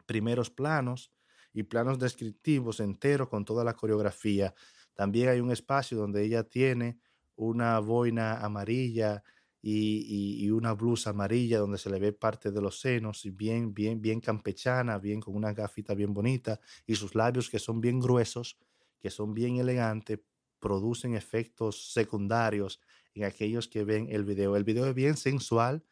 primeros 0.06 0.50
planos 0.50 1.12
y 1.52 1.62
planos 1.64 1.98
descriptivos 1.98 2.80
enteros 2.80 3.28
con 3.28 3.44
toda 3.44 3.62
la 3.64 3.74
coreografía. 3.74 4.54
También 4.94 5.28
hay 5.28 5.40
un 5.40 5.52
espacio 5.52 5.98
donde 5.98 6.24
ella 6.24 6.42
tiene 6.42 6.98
una 7.36 7.78
boina 7.78 8.38
amarilla 8.44 9.22
y, 9.62 10.50
una 10.50 10.72
blusa 10.72 11.10
amarilla 11.10 11.58
donde 11.58 11.78
se 11.78 11.90
le 11.90 11.98
ve 11.98 12.12
parte 12.12 12.50
de 12.50 12.60
los 12.60 12.80
senos 12.80 13.24
y 13.24 13.30
bien, 13.30 13.74
bien, 13.74 14.00
bien 14.00 14.20
campechana, 14.20 14.98
bien 14.98 15.20
con 15.20 15.36
una 15.36 15.52
gafita 15.52 15.94
bien 15.94 16.12
bonita 16.14 16.58
y 16.86 16.94
sus 16.94 17.14
labios 17.14 17.50
que 17.50 17.58
son 17.58 17.80
bien 17.80 18.00
gruesos, 18.00 18.58
que 18.98 19.10
son 19.10 19.34
bien 19.34 19.56
elegantes, 19.56 20.20
producen 20.60 21.14
efectos 21.14 21.92
secundarios 21.92 22.80
en 23.14 23.24
aquellos 23.24 23.68
que 23.68 23.84
ven 23.84 24.08
el 24.10 24.24
video. 24.24 24.56
El 24.56 24.64
video 24.64 24.86
es 24.86 24.94
bien 24.94 25.16
sensual. 25.16 25.84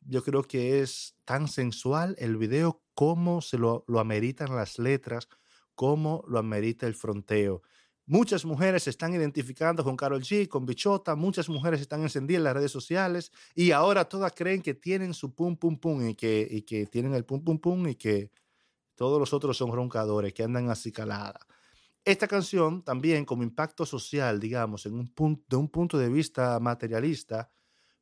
Yo 0.00 0.22
creo 0.22 0.42
que 0.42 0.80
es 0.80 1.16
tan 1.24 1.48
sensual 1.48 2.16
el 2.18 2.36
video 2.36 2.82
como 2.94 3.40
se 3.40 3.58
lo, 3.58 3.84
lo 3.86 4.00
ameritan 4.00 4.54
las 4.54 4.78
letras, 4.78 5.28
como 5.74 6.24
lo 6.26 6.38
amerita 6.38 6.86
el 6.86 6.94
fronteo. 6.94 7.62
Muchas 8.04 8.44
mujeres 8.44 8.82
se 8.82 8.90
están 8.90 9.14
identificando 9.14 9.84
con 9.84 9.96
Carol 9.96 10.22
G, 10.22 10.48
con 10.48 10.66
Bichota, 10.66 11.14
muchas 11.14 11.48
mujeres 11.48 11.80
están 11.80 12.02
encendidas 12.02 12.40
en 12.40 12.44
las 12.44 12.54
redes 12.54 12.72
sociales 12.72 13.30
y 13.54 13.70
ahora 13.70 14.04
todas 14.04 14.32
creen 14.32 14.60
que 14.60 14.74
tienen 14.74 15.14
su 15.14 15.34
pum 15.34 15.56
pum 15.56 15.78
pum 15.78 16.08
y 16.08 16.14
que, 16.16 16.46
y 16.50 16.62
que 16.62 16.86
tienen 16.86 17.14
el 17.14 17.24
pum 17.24 17.44
pum 17.44 17.58
pum 17.60 17.86
y 17.86 17.94
que 17.94 18.32
todos 18.96 19.20
los 19.20 19.32
otros 19.32 19.56
son 19.56 19.72
roncadores 19.72 20.32
que 20.34 20.42
andan 20.42 20.68
así 20.68 20.90
calada. 20.90 21.46
Esta 22.04 22.26
canción 22.26 22.82
también 22.82 23.24
como 23.24 23.44
impacto 23.44 23.86
social, 23.86 24.40
digamos, 24.40 24.86
en 24.86 24.94
un 24.94 25.12
punto, 25.14 25.44
de 25.48 25.56
un 25.56 25.68
punto 25.68 25.98
de 25.98 26.08
vista 26.08 26.58
materialista, 26.58 27.52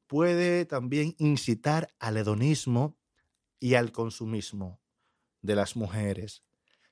puede 0.06 0.64
también 0.64 1.14
incitar 1.18 1.94
al 1.98 2.16
hedonismo 2.16 2.98
y 3.58 3.74
al 3.74 3.92
consumismo 3.92 4.80
de 5.42 5.54
las 5.54 5.76
mujeres. 5.76 6.42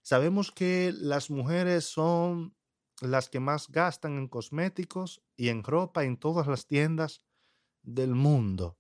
Sabemos 0.03 0.53
que 0.53 0.93
las 0.95 1.31
mujeres 1.31 1.85
son 1.85 2.55
las 3.01 3.29
que 3.29 3.41
más 3.41 3.69
gastan 3.69 4.19
en 4.19 4.29
cosméticos 4.29 5.23
y 5.35 5.49
en 5.49 5.63
ropa 5.63 6.05
en 6.05 6.19
todas 6.19 6.47
las 6.47 6.67
tiendas 6.67 7.23
del 7.83 8.15
mundo. 8.15 8.79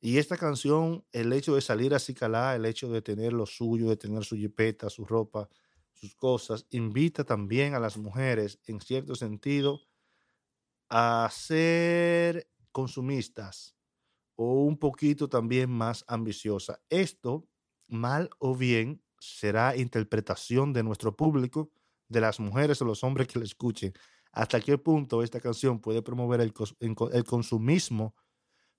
Y 0.00 0.18
esta 0.18 0.36
canción, 0.36 1.06
el 1.12 1.32
hecho 1.32 1.54
de 1.54 1.62
salir 1.62 1.94
a 1.94 1.98
Cicalá, 1.98 2.54
el 2.54 2.66
hecho 2.66 2.90
de 2.90 3.00
tener 3.00 3.32
lo 3.32 3.46
suyo, 3.46 3.88
de 3.88 3.96
tener 3.96 4.24
su 4.24 4.36
jipeta, 4.36 4.90
su 4.90 5.06
ropa, 5.06 5.48
sus 5.94 6.14
cosas, 6.16 6.66
invita 6.70 7.24
también 7.24 7.74
a 7.74 7.80
las 7.80 7.96
mujeres, 7.96 8.60
en 8.66 8.80
cierto 8.80 9.14
sentido, 9.14 9.80
a 10.88 11.28
ser 11.32 12.48
consumistas 12.72 13.74
o 14.36 14.64
un 14.64 14.78
poquito 14.78 15.28
también 15.28 15.70
más 15.70 16.04
ambiciosas. 16.08 16.80
Esto, 16.88 17.48
mal 17.88 18.30
o 18.38 18.56
bien, 18.56 19.02
será 19.18 19.76
interpretación 19.76 20.72
de 20.72 20.82
nuestro 20.82 21.16
público, 21.16 21.70
de 22.08 22.20
las 22.20 22.40
mujeres 22.40 22.80
o 22.82 22.84
los 22.84 23.02
hombres 23.04 23.28
que 23.28 23.38
la 23.38 23.44
escuchen. 23.44 23.92
Hasta 24.32 24.60
qué 24.60 24.78
punto 24.78 25.22
esta 25.22 25.40
canción 25.40 25.80
puede 25.80 26.02
promover 26.02 26.40
el, 26.40 26.52
el 27.12 27.24
consumismo 27.24 28.14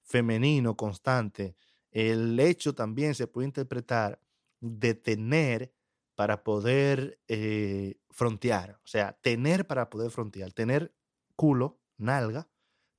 femenino 0.03 0.77
constante. 0.77 1.55
El 1.91 2.39
hecho 2.39 2.75
también 2.75 3.15
se 3.15 3.27
puede 3.27 3.47
interpretar 3.47 4.21
de 4.59 4.95
tener 4.95 5.74
para 6.15 6.43
poder 6.43 7.19
eh, 7.27 7.99
frontear, 8.09 8.79
o 8.83 8.87
sea, 8.87 9.13
tener 9.21 9.67
para 9.67 9.89
poder 9.89 10.11
frontear, 10.11 10.53
tener 10.53 10.95
culo, 11.35 11.81
nalga, 11.97 12.49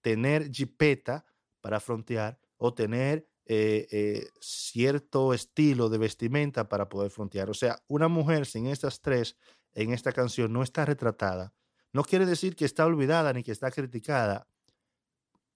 tener 0.03 0.51
jipeta 0.51 1.25
para 1.61 1.81
frontear 1.81 2.39
o 2.59 2.75
tener 2.75 3.29
eh, 3.47 3.87
eh, 3.91 4.29
cierto 4.41 5.33
estilo 5.33 5.89
de 5.89 5.99
vestimenta 5.99 6.69
para 6.69 6.89
poder 6.89 7.11
frontear. 7.11 7.49
O 7.49 7.55
sea, 7.55 7.83
una 7.89 8.09
mujer 8.09 8.45
sin 8.45 8.67
estas 8.67 9.01
tres 9.01 9.37
en 9.73 9.93
esta 9.93 10.13
canción 10.13 10.53
no 10.53 10.63
está 10.63 10.85
retratada. 10.85 11.55
No 11.93 12.05
quiere 12.05 12.27
decir 12.27 12.55
que 12.55 12.65
está 12.65 12.85
olvidada 12.85 13.33
ni 13.33 13.43
que 13.43 13.53
está 13.53 13.71
criticada 13.71 14.49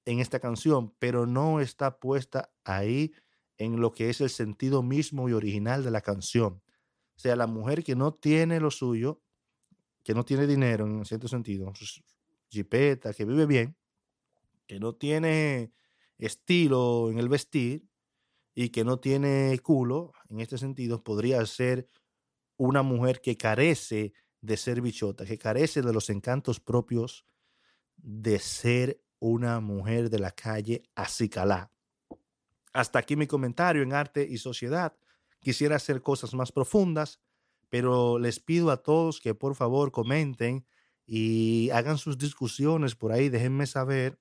en 0.07 0.20
esta 0.20 0.40
canción, 0.40 0.94
pero 0.99 1.27
no 1.27 1.61
está 1.61 1.99
puesta 1.99 2.51
ahí 2.64 3.12
en 3.59 3.81
lo 3.81 3.92
que 3.92 4.09
es 4.09 4.23
el 4.23 4.31
sentido 4.31 4.83
mismo 4.83 5.29
y 5.29 5.35
original 5.35 5.85
de 5.85 5.90
la 5.90 6.01
canción 6.01 6.62
sea, 7.20 7.37
la 7.37 7.46
mujer 7.46 7.85
que 7.85 7.94
no 7.94 8.14
tiene 8.14 8.61
lo 8.61 8.70
suyo, 8.70 9.20
que 10.02 10.14
no 10.14 10.24
tiene 10.24 10.46
dinero 10.46 10.87
en 10.87 11.04
cierto 11.04 11.28
sentido, 11.28 11.72
jipeta, 12.48 13.12
que 13.12 13.24
vive 13.24 13.46
bien, 13.46 13.76
que 14.66 14.80
no 14.80 14.94
tiene 14.94 15.72
estilo 16.18 17.11
en 17.11 17.18
el 17.18 17.28
vestir 17.28 17.88
y 18.54 18.70
que 18.70 18.85
no 18.85 18.98
tiene 18.98 19.59
culo, 19.62 20.12
en 20.28 20.40
este 20.40 20.59
sentido, 20.59 21.02
podría 21.02 21.44
ser 21.46 21.87
una 22.56 22.83
mujer 22.83 23.20
que 23.20 23.37
carece 23.37 24.12
de 24.40 24.56
ser 24.56 24.80
bichota, 24.80 25.24
que 25.24 25.38
carece 25.38 25.83
de 25.83 25.92
los 25.92 26.11
encantos 26.11 26.61
propios 26.61 27.26
de 27.96 28.38
ser 28.38 29.02
una 29.18 29.61
mujer 29.61 30.11
de 30.11 30.18
la 30.18 30.30
calle 30.30 30.83
acicalá. 30.94 31.70
Hasta 32.72 32.98
aquí 32.98 33.16
mi 33.16 33.26
comentario 33.26 33.83
en 33.83 33.92
arte 33.92 34.26
y 34.28 34.38
sociedad. 34.38 34.96
Quisiera 35.40 35.76
hacer 35.76 36.03
cosas 36.03 36.35
más 36.35 36.53
profundas, 36.53 37.20
pero 37.68 38.18
les 38.18 38.40
pido 38.40 38.70
a 38.70 38.83
todos 38.83 39.20
que 39.20 39.35
por 39.35 39.55
favor 39.55 39.92
comenten 39.92 40.66
y 41.07 41.70
hagan 41.70 41.98
sus 41.98 42.18
discusiones 42.18 42.94
por 42.94 43.12
ahí, 43.12 43.29
déjenme 43.29 43.66
saber, 43.66 44.20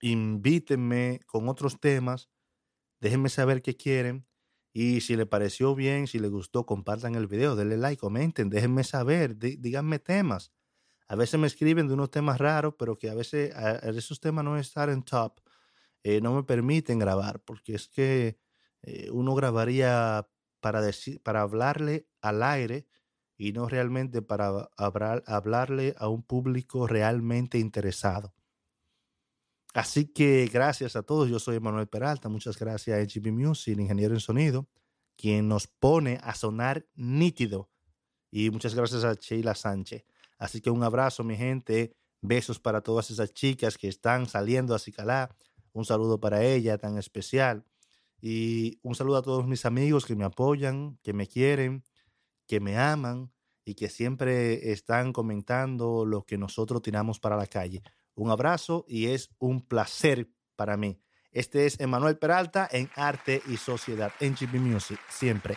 invítenme 0.00 1.20
con 1.26 1.48
otros 1.48 1.80
temas, 1.80 2.30
déjenme 3.00 3.28
saber 3.28 3.62
qué 3.62 3.76
quieren 3.76 4.26
y 4.72 5.00
si 5.00 5.16
les 5.16 5.26
pareció 5.26 5.74
bien, 5.74 6.06
si 6.06 6.18
les 6.18 6.30
gustó, 6.30 6.66
compartan 6.66 7.14
el 7.14 7.26
video, 7.26 7.56
denle 7.56 7.78
like, 7.78 7.98
comenten, 8.00 8.50
déjenme 8.50 8.84
saber, 8.84 9.38
díganme 9.38 9.98
temas. 9.98 10.52
A 11.08 11.16
veces 11.16 11.40
me 11.40 11.46
escriben 11.46 11.88
de 11.88 11.94
unos 11.94 12.10
temas 12.10 12.38
raros, 12.38 12.74
pero 12.78 12.98
que 12.98 13.10
a 13.10 13.14
veces 13.14 13.54
esos 13.84 14.20
temas 14.20 14.44
no 14.44 14.58
están 14.58 14.90
en 14.90 15.02
top, 15.02 15.40
eh, 16.02 16.20
no 16.20 16.34
me 16.34 16.44
permiten 16.44 16.98
grabar, 16.98 17.40
porque 17.44 17.74
es 17.74 17.88
que 17.88 18.38
eh, 18.86 19.10
uno 19.10 19.34
grabaría 19.34 20.28
para, 20.60 20.80
decir, 20.80 21.20
para 21.22 21.42
hablarle 21.42 22.06
al 22.20 22.42
aire 22.42 22.86
y 23.36 23.52
no 23.52 23.68
realmente 23.68 24.22
para 24.22 24.70
hablarle 24.76 25.94
a 25.98 26.08
un 26.08 26.22
público 26.22 26.86
realmente 26.86 27.58
interesado. 27.58 28.32
Así 29.74 30.06
que 30.06 30.48
gracias 30.50 30.96
a 30.96 31.02
todos. 31.02 31.28
Yo 31.28 31.38
soy 31.38 31.60
Manuel 31.60 31.88
Peralta. 31.88 32.30
Muchas 32.30 32.58
gracias 32.58 32.96
a 32.96 33.02
HB 33.02 33.30
Music, 33.32 33.78
ingeniero 33.78 34.14
en 34.14 34.20
sonido, 34.20 34.68
quien 35.16 35.48
nos 35.48 35.66
pone 35.66 36.18
a 36.22 36.34
sonar 36.34 36.86
nítido. 36.94 37.68
Y 38.30 38.50
muchas 38.50 38.74
gracias 38.74 39.04
a 39.04 39.14
Sheila 39.14 39.54
Sánchez. 39.54 40.06
Así 40.38 40.60
que 40.60 40.70
un 40.70 40.82
abrazo, 40.82 41.24
mi 41.24 41.36
gente. 41.36 41.94
Besos 42.22 42.58
para 42.58 42.80
todas 42.80 43.10
esas 43.10 43.34
chicas 43.34 43.76
que 43.76 43.88
están 43.88 44.26
saliendo 44.26 44.74
a 44.74 44.78
Cicalá. 44.78 45.36
Un 45.72 45.84
saludo 45.84 46.18
para 46.18 46.42
ella 46.42 46.78
tan 46.78 46.96
especial. 46.96 47.66
Y 48.28 48.80
un 48.82 48.96
saludo 48.96 49.18
a 49.18 49.22
todos 49.22 49.46
mis 49.46 49.64
amigos 49.66 50.04
que 50.04 50.16
me 50.16 50.24
apoyan, 50.24 50.98
que 51.04 51.12
me 51.12 51.28
quieren, 51.28 51.84
que 52.48 52.58
me 52.58 52.76
aman 52.76 53.30
y 53.64 53.76
que 53.76 53.88
siempre 53.88 54.72
están 54.72 55.12
comentando 55.12 56.04
lo 56.04 56.24
que 56.24 56.36
nosotros 56.36 56.82
tiramos 56.82 57.20
para 57.20 57.36
la 57.36 57.46
calle. 57.46 57.84
Un 58.16 58.32
abrazo 58.32 58.84
y 58.88 59.06
es 59.06 59.30
un 59.38 59.60
placer 59.60 60.28
para 60.56 60.76
mí. 60.76 61.00
Este 61.30 61.66
es 61.66 61.78
Emanuel 61.78 62.18
Peralta 62.18 62.68
en 62.68 62.90
Arte 62.96 63.42
y 63.46 63.58
Sociedad, 63.58 64.10
en 64.18 64.34
GB 64.34 64.58
Music, 64.58 64.98
siempre 65.08 65.56